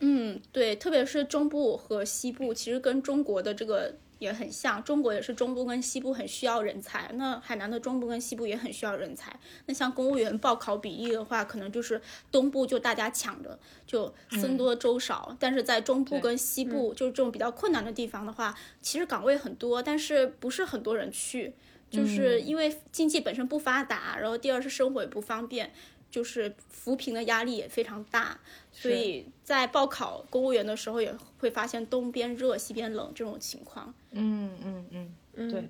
[0.00, 4.82] 嗯，对，特别是中部和西部，其实跟中国的这个也很像。
[4.84, 9.38] 中国也是中部跟西部很需要人才，那海南的中部跟西部也很需要人才。
[9.66, 12.00] 那像公务员报考比例的话，可能就是
[12.30, 15.36] 东部就大家抢着，就僧多粥少。
[15.38, 21.52] 但是在中部跟西部，就是这种比较困难的地方的话，其实岗位很多，但是不是很多人去，
[21.90, 25.72] 就是因为经济本身不发达，然后第二是生活也不方便。
[26.12, 28.38] 就是扶贫的压力也非常大，
[28.72, 33.94] 所以在报考公务员的时候也会发现东边热西边冷这种情况。
[34.10, 35.68] 嗯嗯嗯，对。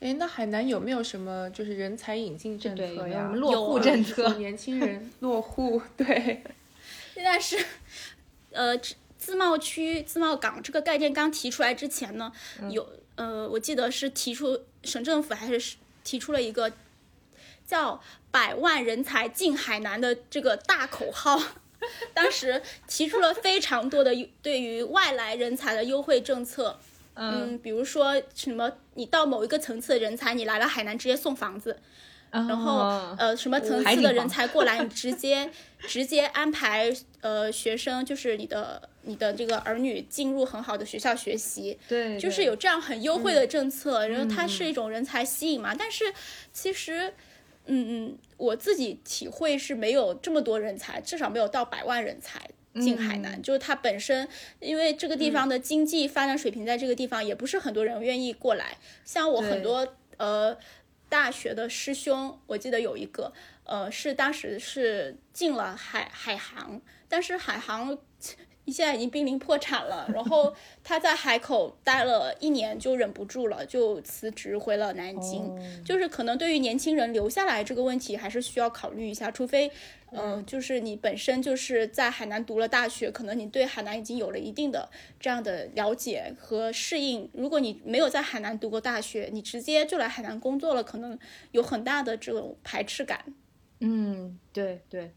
[0.00, 3.30] 哎，那海南有没有什么就是人才引进政策呀？
[3.34, 5.80] 落户政策，年轻人落户。
[5.96, 6.42] 对，
[7.14, 7.64] 现在是，
[8.50, 8.76] 呃，
[9.16, 12.32] 自贸区、自贸港这个概念刚提出来之前呢，
[12.68, 16.72] 有呃，我记得是提出省政府还是提出了一个。
[17.64, 21.40] 叫百万人才进海南的这个大口号，
[22.14, 24.12] 当时提出了非常多的
[24.42, 26.78] 对于外来人才的优惠政策，
[27.14, 31.78] 嗯，比如说什么，你到某一个层次的人才，你来了海南直接送房子，
[32.30, 35.50] 然后呃，什么层次的人才过来，你直接
[35.86, 46.12] 直接安排呃学生，就是你的你的这个儿女进入很好的学校学习，对，就是有这样很优惠的政策，然后它是一种人才吸引嘛，但是
[46.52, 47.12] 其实。
[47.66, 53.40] 嗯嗯，我自己体会是没有这么多人才，至少没有到百万人才进海南。
[53.42, 54.28] 就是它本身，
[54.60, 58.78] 因为这个地方的经济发展水平在这个地方也不是很多人愿意过来。
[59.04, 60.58] 像我很多呃
[61.08, 63.32] 大学的师兄，我记得有一个
[63.64, 67.98] 呃是当时是进了海海航，但是海航。
[68.70, 70.54] 现在已经濒临破产了， 然后
[70.84, 75.52] 他在海口待了一年就忍不住了，就辞职回了南京。
[75.84, 79.30] 就是可能对于年轻人留下来这个问题，还是需要考虑一下。
[79.30, 79.70] 除非，
[80.12, 84.88] 嗯，就是你本身就是在海南读了大学，可能你对海南已经有了一定的
[85.18, 87.28] 这样的了解和适应。
[87.32, 91.18] 如果你没有在海南读过大学，你直接就来海南工作了，可能
[91.50, 93.24] 有很大的这种排斥感。
[93.80, 95.12] 嗯，对对。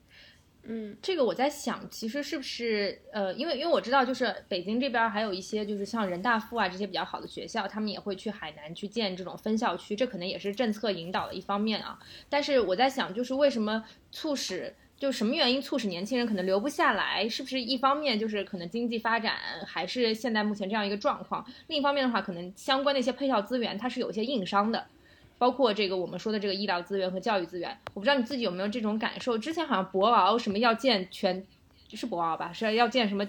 [0.67, 11.99] 嗯，这个我在想，其实是不是呃，因为因为我知道，就是北京这边还有一些就是像人大附啊这些比较好的学校，他们也会去海南去建这种分校区，这可能也是政策引导的一方面啊。
[12.29, 17.29] 但是我在想，就是为什么促使，就什么原因促使年轻人可能留不下来？
[17.29, 19.35] 是不是一方面就是可能经济发展
[19.67, 21.45] 还是现在目前这样一个状况？
[21.67, 24.87] 另一方面的话，可能相关的一些配套资源它是有一些硬伤的。
[25.37, 29.37] 包括这个我们说的这个医疗资源和教育资源，我不知道你自己有没有这种感受。
[29.37, 31.45] 之前好像博鳌什么要建全，
[31.93, 32.51] 是博鳌吧？
[32.53, 33.27] 是要建什么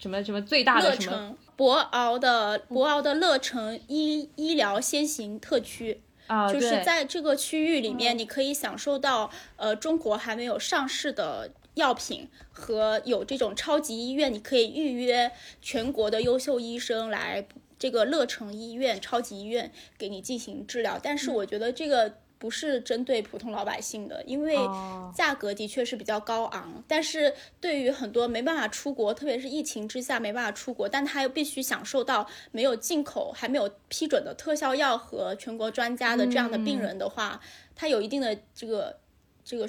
[0.00, 1.36] 什么什么最大的什么？
[1.56, 17.46] 博鳌的博鳌的乐城医医疗先行特区啊，就是在这个区域里面，你可以享受到呃中国还没有上市的药品和有这种超级医院，你可以预约全国的优秀医生来。
[17.78, 24.56] 这个乐城医院、超级医院给你进行治疗，但是我觉得这个不是针对普通老百姓的，因为
[25.14, 26.84] 价格的确是比较高昂。
[26.86, 37.40] 但是对于很多没办法出国，特别是疫情之下没办法出国，但他又必须享受到没有进口、还没有批准的特效药和全国专家的这样的病人的话，
[37.74, 38.98] 他有一定的这个
[39.44, 39.66] 这个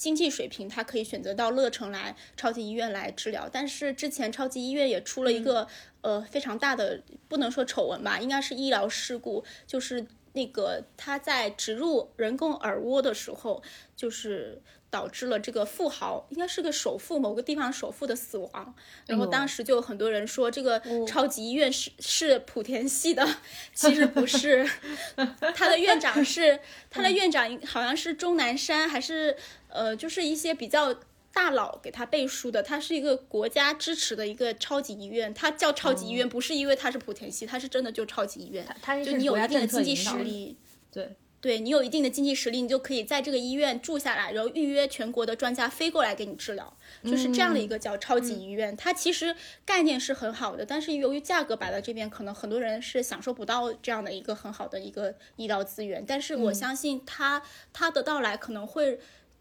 [0.00, 3.46] 经济水平，他可以选择到乐城来超级医院来治疗。
[3.52, 5.68] 但是之前超级医院也出了一个。
[6.02, 13.62] 呃，非常大的不能说丑闻吧，应该是医疗事故，就是那个他在植入人工耳蜗的时候，
[13.94, 18.74] 就是导致了这个富豪，应该是个首富，某个地方首富的死亡。
[19.04, 23.36] 然后当时就有很多人说，这个超级医院是是莆田系的，
[23.74, 24.66] 其实不是，
[25.54, 29.36] 他的院长是 他的院长好像是钟南山，还是
[29.72, 30.94] 呃，就是一些比较。
[31.32, 38.66] 大佬给他背书的，他是一个国家支持的一个超级医院，它叫超级医院，不是因为它是莆田系，它是真的就超级医院。
[38.82, 40.56] 它就你有一定的经济实力，
[40.90, 48.76] 对对，你有一定的经济实力，你就可以在这个医院住下来，然后预约全国的专家飞过来给你治疗，就是这样的一个叫超级医院。
[48.76, 56.04] 它其实概念是很好的，但是由于价格摆在这边，可能很多人是享受不到这样的一个很好的一个医疗资源。
[56.04, 57.40] 但是我相信它
[57.72, 58.98] 它的到来可能会。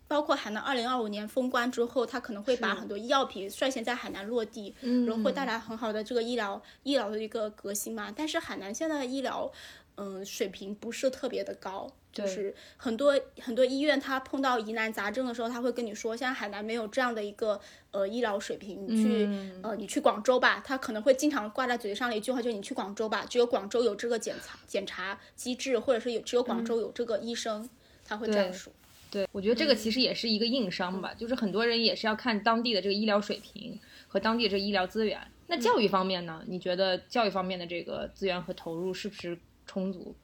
[0.09, 5.05] 包括海南二零二五年封关之后，它可能会把很多医药品率先在海南落地，嗯。
[5.05, 8.11] 然后会带来很好的这个医疗医疗的一个革新嘛。
[8.13, 9.49] 但是海南现在的医疗，
[9.97, 19.59] 嗯，水平不是特别的高，就是很多很多医院它碰到疑难杂症的时候，他会跟你说，现在海南没有这样的一个呃医疗水平，你去、嗯。
[19.61, 27.69] 呃你去广州吧，他可能会经常挂在嘴上的一句话就是你去广州吧，只有广州有这个检查检查机制，或者是有只有广州有这个医生，
[28.03, 28.73] 他会这样说。
[29.11, 35.19] 对，我觉得这个其实也是一个硬伤吧，就是很多人也是要看当地的这个医疗水平和当地的这个医疗资源。
[35.47, 36.43] 那教育方面呢？
[36.47, 40.15] 你觉得教育方面的这个资源和投入是不是充足？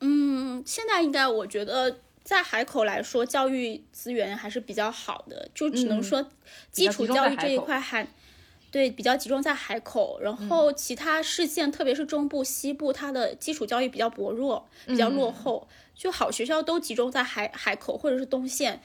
[0.00, 6.28] 嗯，现在应该我觉得在海口来说，教育资源还是比较好的，就只能嗯说
[6.72, 8.06] 基础教育这一块还。
[8.72, 15.68] 对，比较集中在海口，然后嗯其他市县，特别是中部、西部，它的基础教育比较薄弱，比较嗯落后。
[15.94, 18.80] 就好学校都集中在海海口或者是东线，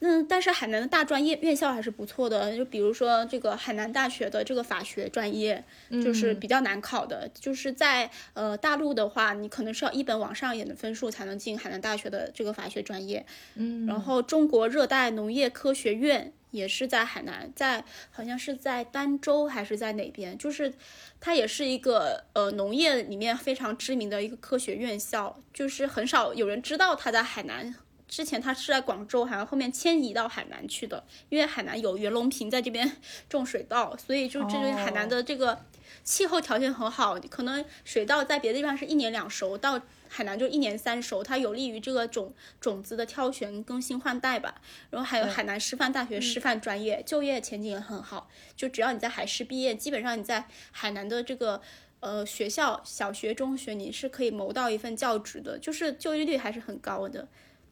[0.00, 5.62] 嗯，但是海南的大专业院校还是不错的，就比如说这个海南大学的这个法学专业，
[6.02, 6.40] 就是嗯。
[6.40, 13.24] 比较难考的，就是在呃大陆的话，你可能是要一本往上一点的分数才能进海南大学的这个法学专业。
[13.54, 20.72] 嗯，然后中国热带农业科学院也是在海南，在好像是在儋州还是在哪边，就是
[21.20, 27.74] 它也是一个呃农业里面非常知名的一个科学院校，就是很少有人知道它在海南。
[28.08, 32.96] 之前他是在广州，好像后面迁移到海南去的，因为海南有袁隆平在这边
[33.28, 35.64] 种水稻，所以就这边海南的这个
[36.04, 44.54] 气候条件很好，可能水稻在别的地方是一年两熟，到海南就一年三熟，它有利于这个种种子的挑选、更新换代吧。
[44.90, 48.30] 然后还有海南师范大学师范专业，就业前景也很好。
[48.54, 51.60] 就只要你在海师毕业，基本上你在海南的这个
[51.98, 57.26] 呃学校，小学、中学，你是可以谋到一份教职的，就是就业率还是很高的。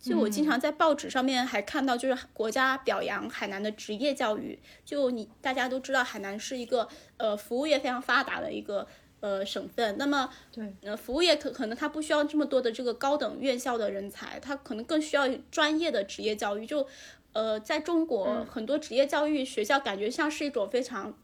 [0.05, 4.61] 就我经常在报纸上面还看到，就是国家表扬海南的职业教育。
[4.85, 6.87] 就你大家都知道，海南是一个
[7.17, 8.87] 呃服务业非常发达的一个
[9.21, 9.97] 呃省份。
[9.97, 16.67] 那么对，呃，服务业可可能它不需要这么多的这个高等院校的人才，它可能更需要专业的职业教育。
[16.67, 16.87] 就
[17.33, 21.15] 呃，在中国很多职业教育学校感觉像是一种非常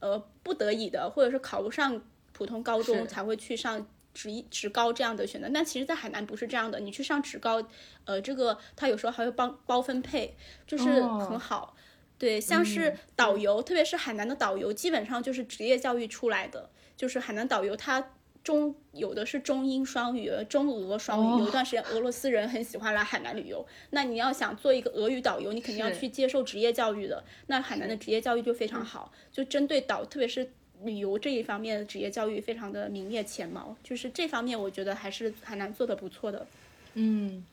[0.00, 3.86] 呃不得已的，或者是考不上普通高中才会去上。
[4.14, 6.80] 职一职高这样的选择，但其实，在海南不是这样的。
[6.80, 7.62] 你去上职高，
[8.04, 10.36] 呃，这个他有时候还会帮包分配，
[10.66, 11.76] 就是哦很好。
[12.16, 16.70] 对，像是导游，特别是海南的导游，基本上就是职业教育出来的。
[16.96, 18.12] 就是海南导游，他
[18.44, 21.26] 中有的是中英双语，中俄双语。
[21.26, 23.66] 哦有一段时间，俄罗斯人很喜欢来海南旅游。
[23.90, 27.24] 那你要想做一个俄语导游，你肯定要去接受职业教育的。
[27.48, 30.52] 那海南的职业教育就非常好，就针对导，特别是
[30.84, 33.76] 旅游这一方面的职业教育，非常的名列前茅。
[33.82, 36.46] 就是这方面，我觉得还是海南做的不错的。
[36.94, 37.44] 嗯，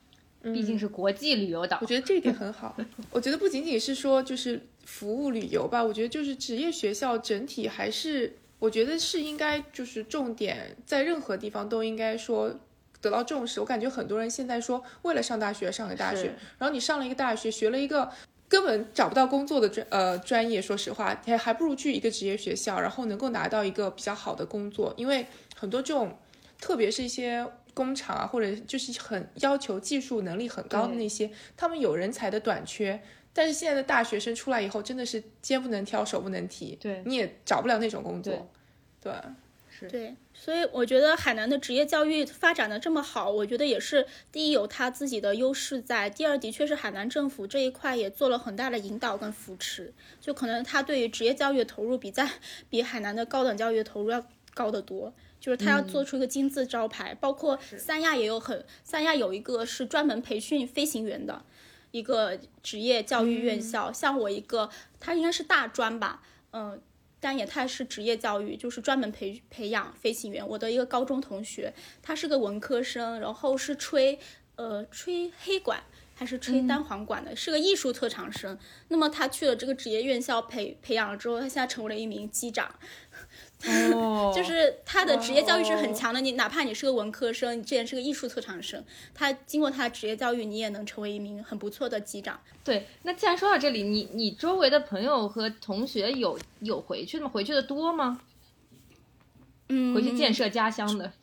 [0.43, 2.75] 毕竟是国际旅游岛我，觉得这一点很好。
[3.11, 12.59] 我觉得不仅仅是说就是服务旅游吧，我觉得就是职业学校整体还是，我觉得是应该就是重点在任何地方都应该说
[13.01, 13.59] 得到重视。
[13.59, 18.11] 我感觉很多人现在说为了上大学上个大学，然后你上了一个大学学了一个。
[18.51, 24.93] 根本找不到工作的专呃专业，说实话，还还不如去一个职业学校，然后能够拿到一个比较好的工作。
[24.97, 25.25] 因为
[25.55, 26.17] 很多这种，
[26.59, 33.01] 特别是一些工厂啊，或者就是很要求技术能力很高的那些，他们有人才的短缺。
[33.31, 38.51] 但是现在的大学生出来以后，真的是肩不能挑，手不能提，对你也找不了那种工作。
[38.99, 39.21] 对，对，
[40.33, 52.29] 所以我觉得海南的职业教育发展的这么好，我觉得也是第一有它自己的优势在，第二的确是海南政府这一块也做了很大的引导跟扶持，就可能它对于职业教育的投入比在
[52.69, 55.13] 比海南的高等教育的投入要高得多。
[55.39, 61.43] 就是他要做出一个金字招牌，包括三亚也有很，三亚有一个是专门培训飞行员的
[61.89, 64.69] 一个职业教育院校，像我一个，
[64.99, 66.21] 他应该是大专吧，
[66.51, 66.79] 嗯、
[67.21, 70.45] 但也它是职业教育，就是专门培培养飞行员。
[70.45, 74.19] 我的一个高中同学，他是个文科生，然后是吹
[74.55, 75.81] 呃吹黑管
[76.15, 78.57] 还是吹单簧管的，是个艺术特长生。
[78.89, 82.73] 那么他去了这个职业院校培培养了之后，他现在成为了一名机长。
[83.93, 88.83] 哦， 就是他的职业教育是很强的，你哪怕你是个文科生，你之前是个艺术特长生，
[89.13, 92.39] 他经过他的职业教育，你也能成为一名很不错的机长。
[92.63, 92.87] 对。
[93.03, 97.29] 那既然说到这里，你你周围的朋友和同学有有回去的吗？
[97.29, 98.21] 回去的多吗？
[99.69, 101.13] 嗯，回去建设家乡的？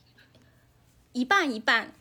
[1.13, 1.93] 一半一半，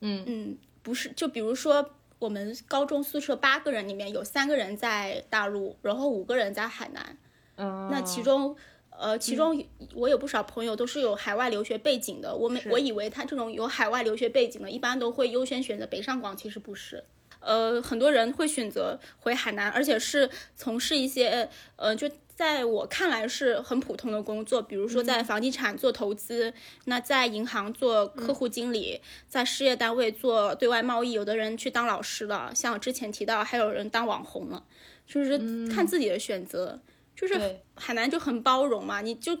[0.00, 7.16] 嗯嗯，不是，就比如说我们高中宿舍八个人里面有三个人在大陆，然后五个人在海南，
[7.56, 8.56] 嗯，那其中。
[8.98, 12.34] 呃，其中我有不少朋友都是有海外留学背景的。
[12.34, 17.04] 我们我以为他这种有海外留学背景的，一般都会优先选择北上广，其实不是。
[17.38, 26.52] 呃，呃，很多人会选择回海南，而且是从事一些呃，就在我看来是很普通的工作，比如说在房地产做投资，
[26.86, 34.64] 那在银行做客户经理，在事业单位做对外贸易，有的人去当老师了，像我之前提到，还有人当网红了，
[35.06, 35.38] 就是
[35.68, 36.80] 看自己的选择。
[37.20, 39.36] 就是海南就很包容嘛，你就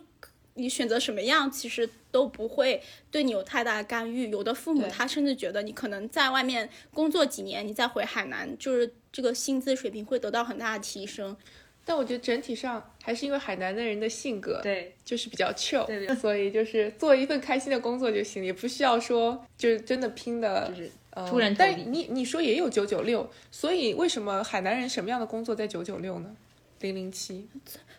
[0.54, 4.28] 你选择什么样，其实都不会对你有太大的干预。
[4.30, 11.36] 有的父母他甚至觉得你可能在外面工作几年，你再回海南，就是这个薪资水平会得到很大的提升。
[11.84, 26.36] 但我觉得整体上还是因为海南的人的性格，对，就是比较 chill，对对所以就是做一份开心的工作就行，也不需要说就是真的拼的就是呃出人头地但你你说也有九九六，所以为什么海南人什么样的工作在九九六呢？
[26.80, 27.48] 零零七，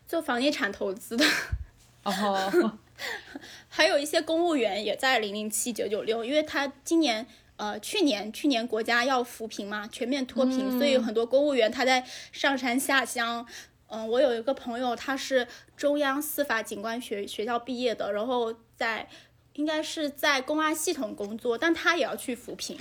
[0.07, 1.25] 做房地产投资的，
[2.03, 2.79] 哦，
[3.67, 7.25] 还有一些公务员也在零零七九九六，因为他今年。
[7.59, 12.01] 呃，去年去年国家要扶贫嘛，全面脱贫，所以有很多公务员他在
[12.31, 13.45] 上山下乡。
[13.87, 19.09] 嗯、我有一个朋友，他是中央司法警官学学校毕业的，然后在
[19.55, 22.79] 应该是在公安系统工作，但他也要去扶贫，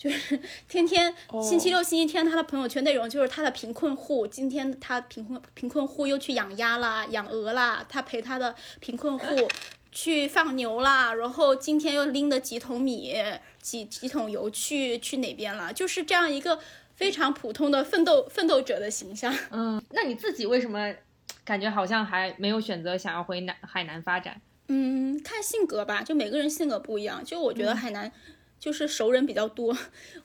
[0.00, 9.26] 就是天天星期六、星期天他的朋友圈内容就是他的贫困户，今天他贫困贫困户又去养鸭啦、养鹅啦，他陪他的贫困户
[9.92, 13.14] 去放牛啦，然后今天又拎了几桶米、
[13.60, 16.58] 几几桶油去去哪边了，就是这样一个
[16.94, 19.36] 非常普通的奋斗奋斗者的形象。
[19.50, 20.94] 嗯，那你自己为什么
[21.44, 24.40] 感觉好像还没有选择想要回南海南发展？
[24.68, 27.22] 嗯，看性格吧，就每个人性格不一样。
[27.22, 28.10] 就我觉得海南
[28.60, 29.74] 就是熟人比较多，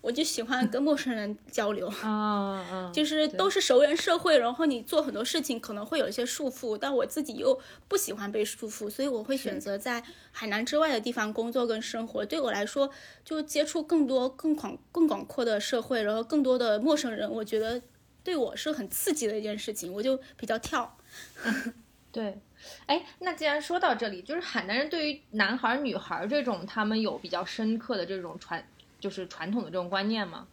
[0.01, 1.87] 我就喜欢跟陌生人交流。
[2.03, 7.57] 啊嗯，就是都是熟人社会，然后你做很多事情可能会有一些束缚，但我自己又
[7.87, 12.25] 不喜欢被束缚，所以我会选择在海南之外的地方工作跟生活。
[12.25, 12.91] 对我来说，
[13.23, 17.81] 就接触更多、更广、更广阔的社会，然后更多的陌生人，我觉得
[18.21, 20.97] 对我是很刺激的一件事情，我就比较跳。
[22.11, 22.37] 对。
[22.85, 28.65] 哎，那既然说到这里，就是海南人对于男孩儿、女孩儿这种，他们有比较深刻的这种传，
[28.99, 30.47] 就是传统的这种观念吗？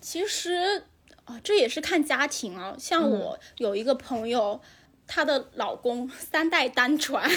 [0.00, 0.84] 其实
[1.24, 2.76] 啊，这也是看家庭啊。
[2.78, 4.60] 像我有一个朋友，
[5.06, 7.30] 她的老公三代单传，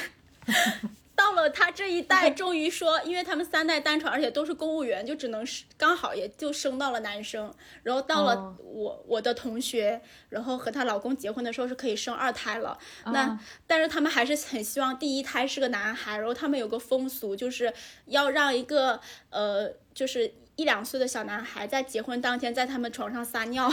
[1.22, 7.54] 到了他这一代，终于说，因为他们三代单传，而且都是公务员，就只能是刚好也就生到了男生。
[7.84, 12.76] 然后到了哦我我的同学，然后和她老公结婚的时候是可以生二胎了。
[13.06, 17.72] 那啊但是他们还是很希望第一胎是个男孩，然后他们有个风俗，就是
[18.06, 19.00] 要让一个
[19.30, 23.72] 呃，就是一两岁的小男孩在结婚当天在他们床上撒尿，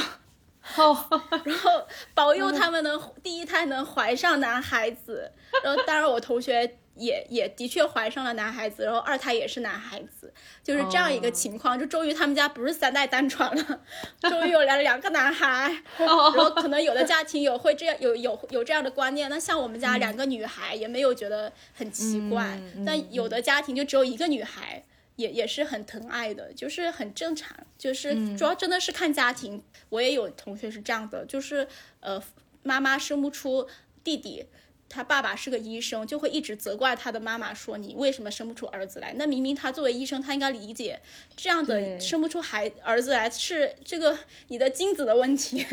[0.77, 0.95] 哦，
[1.45, 5.33] 然后保佑他们能第一胎能怀上男孩子。
[5.65, 10.33] 然后当然我同学也也的确怀上了男孩子，然后二胎也是男孩子，
[10.63, 11.79] 就是这样一个情况。
[11.79, 13.81] 就终于他们家不是三代单传了，
[14.21, 15.83] 终于有了两个男孩。
[15.99, 24.85] 然后可能有的家庭有会这样有有有这样的观念，那像我们家两个女孩也没有觉得很奇怪，但有的家庭就只有一个女孩。
[25.17, 29.61] 也也是很疼爱的，就是很正常，就是主要真的是看家庭。
[29.89, 31.67] 我也有同学是这样的，就是
[31.99, 32.23] 呃，
[32.63, 33.67] 妈妈生不出
[34.05, 34.47] 弟弟，
[34.89, 39.13] 他爸爸是个医生，就会一直责怪他的妈妈说你为什么生不出儿子来？
[39.15, 41.01] 那明明他作为医生，他应该理解
[41.37, 44.19] 这样的生不出孩儿子来是这个
[44.49, 45.67] 你的精子的问题，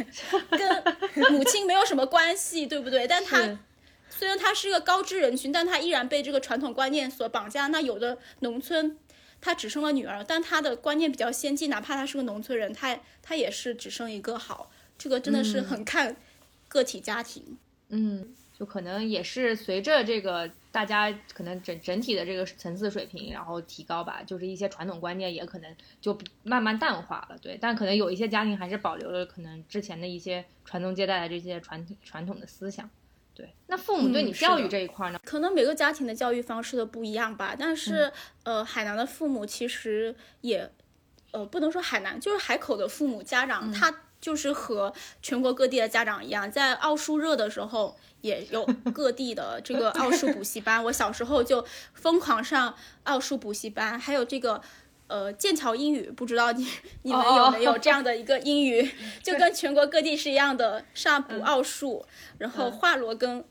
[0.52, 3.08] 跟母亲没有什么关系，对不对？
[3.08, 3.58] 但他
[4.10, 7.68] 虽然他是个高知人群，但他依然被这个传统观念所绑架。
[7.68, 8.98] 那有的农村，
[9.42, 14.72] 他只生了女儿，但他的观念比较先进，哪怕他是个农村人，他他也是只生一个好。
[14.98, 16.16] 这个真的是很看
[16.70, 17.58] 个体家庭。
[17.90, 27.58] 嗯，就可能也是随着这个大家可能整整体的这个层次水平，然后提高吧，就是一些传统观念也可能就慢慢淡化了，对。
[27.60, 32.90] 但可能有一些家庭还是保留了可能之前的一些传宗接代的这些传传统的思想，
[33.34, 33.54] 对。
[33.68, 35.20] 那父母对你教育这一块呢？
[35.24, 38.12] 可能每个家庭的教育方式都不一样吧，但是、
[38.44, 40.72] 呃，海南的父母其实也，
[41.32, 47.96] 呃，不能说海南，就是海口的父母家长，他就是和全国各地的家长一样，在奥数热的时候
[48.26, 50.84] 也有各地的这个奥数补习班。
[50.84, 54.62] 我小时候就疯狂上奥数补习班，还有这个。
[55.08, 56.68] 呃，剑桥英语不知道你
[57.04, 58.90] 你们有没有这样的一个英语，
[59.22, 62.04] 就跟全国各地是一样的，上补奥数，
[62.40, 63.44] 然后华罗庚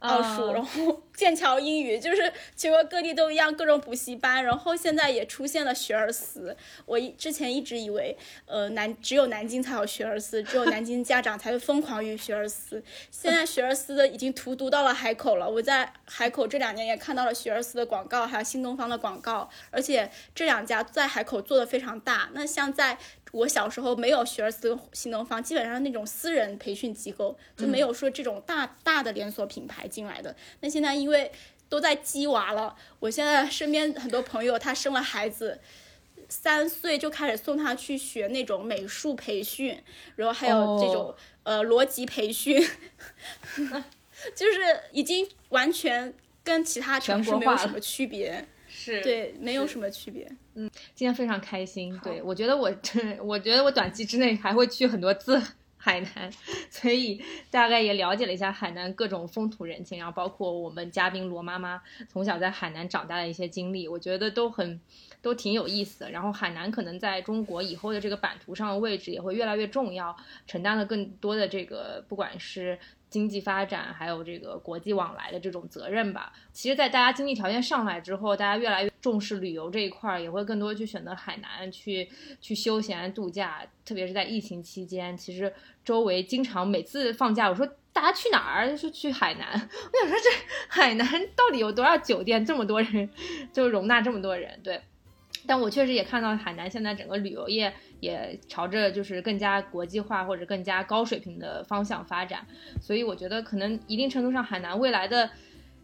[0.00, 4.44] 奥数，哦然后 剑桥英语，就是全国各地都一样，各种补习班。
[4.44, 6.56] 然后现在也出现了学而思。
[6.86, 8.16] 我之前一直以为，
[8.46, 12.82] 呃，南只有南京才有学而思，只有南京家长才会疯狂于学而思。
[13.10, 15.50] 现在学而思的已经荼毒到了海口了。
[15.50, 22.28] 我在海口这两年也看到了学而思的广告，还有新东方的广告，而且这两家在海口做的非常大。
[22.32, 22.96] 那像在
[23.32, 30.34] 我小时候没有学而思、新东方，基本上那种私人培训机构就没有说这种大大的连锁品牌进来的。
[30.60, 31.30] 那现在因为
[31.68, 35.60] 都在鸡娃了，我现在身边很多朋友他生了孩子，
[36.28, 39.78] 三岁就开始送他去学那种美术培训，
[40.16, 42.58] 然后还有这种呃逻辑培训，
[44.34, 48.46] 就是已经完全跟其他城市没有什么区别。
[48.70, 50.30] 是对，没有什么区别。
[50.60, 51.96] 嗯，今天非常开心。
[52.02, 55.40] 对我觉得我 这，我觉得我短期之内还会去很多次
[55.76, 56.32] 海南，
[56.68, 64.80] 所以大概也了解了一下海南各种风土人情，然后包括我们嘉宾罗妈妈从小在海南长大的一些经历，我觉得都很
[65.22, 66.10] 都挺有意思的。
[66.10, 70.16] 然后海南可能在中国以后的这个版图上的位置也会越来越重要，
[70.48, 72.76] 承担了更多的这个不管是。
[73.10, 76.32] 经济发展还有这个国际往来的这种责任吧。
[76.52, 82.08] 其实，在大家经济条件上来之后，大家越来越重视旅游这一块儿，也会更多去选择海南去
[82.40, 83.66] 去休闲度假。
[83.84, 85.52] 特别是在疫情期间，其实
[85.84, 88.76] 周围经常每次放假，我说大家去哪儿？
[88.76, 89.48] 就去海南。
[89.52, 90.30] 我想说，这
[90.68, 93.08] 海南到底有多少酒店，这么多人
[93.52, 94.60] 就容纳这么多人？
[94.62, 94.80] 对。
[95.48, 97.72] 但我确实也看到海南现在整个旅游业。
[98.00, 102.46] 也朝着就是更加国际化或者更加高水平的方向发展，
[102.80, 105.28] 所以我觉得可能一定程度上海南未来的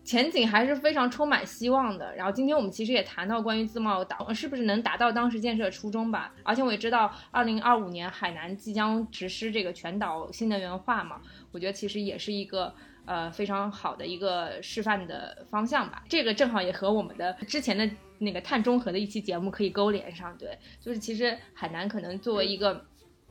[0.04, 2.14] 前景还是非常充满希望的。
[2.14, 11.20] 然后今天我们其实也谈到关于自贸岛是不是能达到当时建设初衷吧，而且我也知道二零二五年海南即将实施这个全岛新能源化嘛，
[11.50, 12.72] 我觉得其实也是一个。
[13.06, 16.02] 呃，非常好的一个示范的方向吧。
[16.08, 17.86] 这个正好也和我们的之前的
[18.24, 20.36] 那个碳中和的一期节目可以勾连上。
[20.36, 22.84] 对，就是其实海南可能作为一个，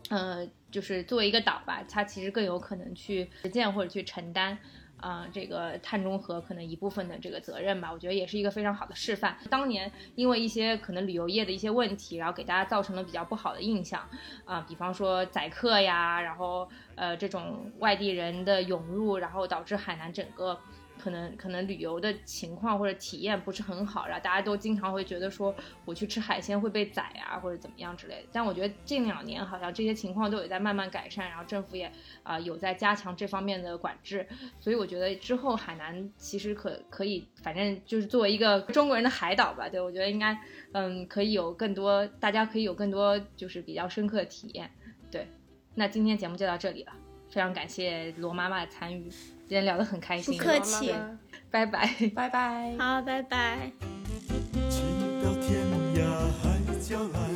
[0.10, 4.58] 呃，就是作为一个岛吧，它其实更有可能去实践或者去承担。
[4.98, 9.38] 啊，这个碳中和可能一部分的这个责任吧，我觉得也是一个非常好的示范。
[9.50, 14.08] 当年因为一些可能旅游业的一些问题，然后给大家造成了比较不好的印象，
[14.46, 20.58] 啊，比方说宰客呀，然后呃这种外地人的涌入，然后导致海南整个。
[21.04, 25.54] 可能可能旅游的情况或者体验不是很好，然后大家都经常会觉得说
[25.84, 28.30] 我去吃海鲜会被宰啊或者怎么样之类的。
[28.32, 31.92] 但我觉得近两年好像这些情况都有在慢慢改善，然后政府也
[32.24, 34.26] 啊有在加强这方面的管制，
[34.62, 40.38] 所以我觉得之后海南其实可可以，反正就是作为一个中国人的海岛吧，对我觉得应该
[40.72, 44.72] 嗯可以有更多，大家可以有更多就是比较深刻的体验。
[45.12, 45.28] 对，
[45.76, 46.94] 那今天节目就到这里了，
[47.30, 49.10] 非常感谢罗妈妈的参与。
[49.48, 50.94] 今天聊得很开心，不客气，
[51.52, 53.72] 拜拜，拜拜，好，拜拜。
[54.70, 54.82] 直
[55.24, 55.62] 到天
[55.96, 56.02] 涯
[56.42, 57.33] 海角来。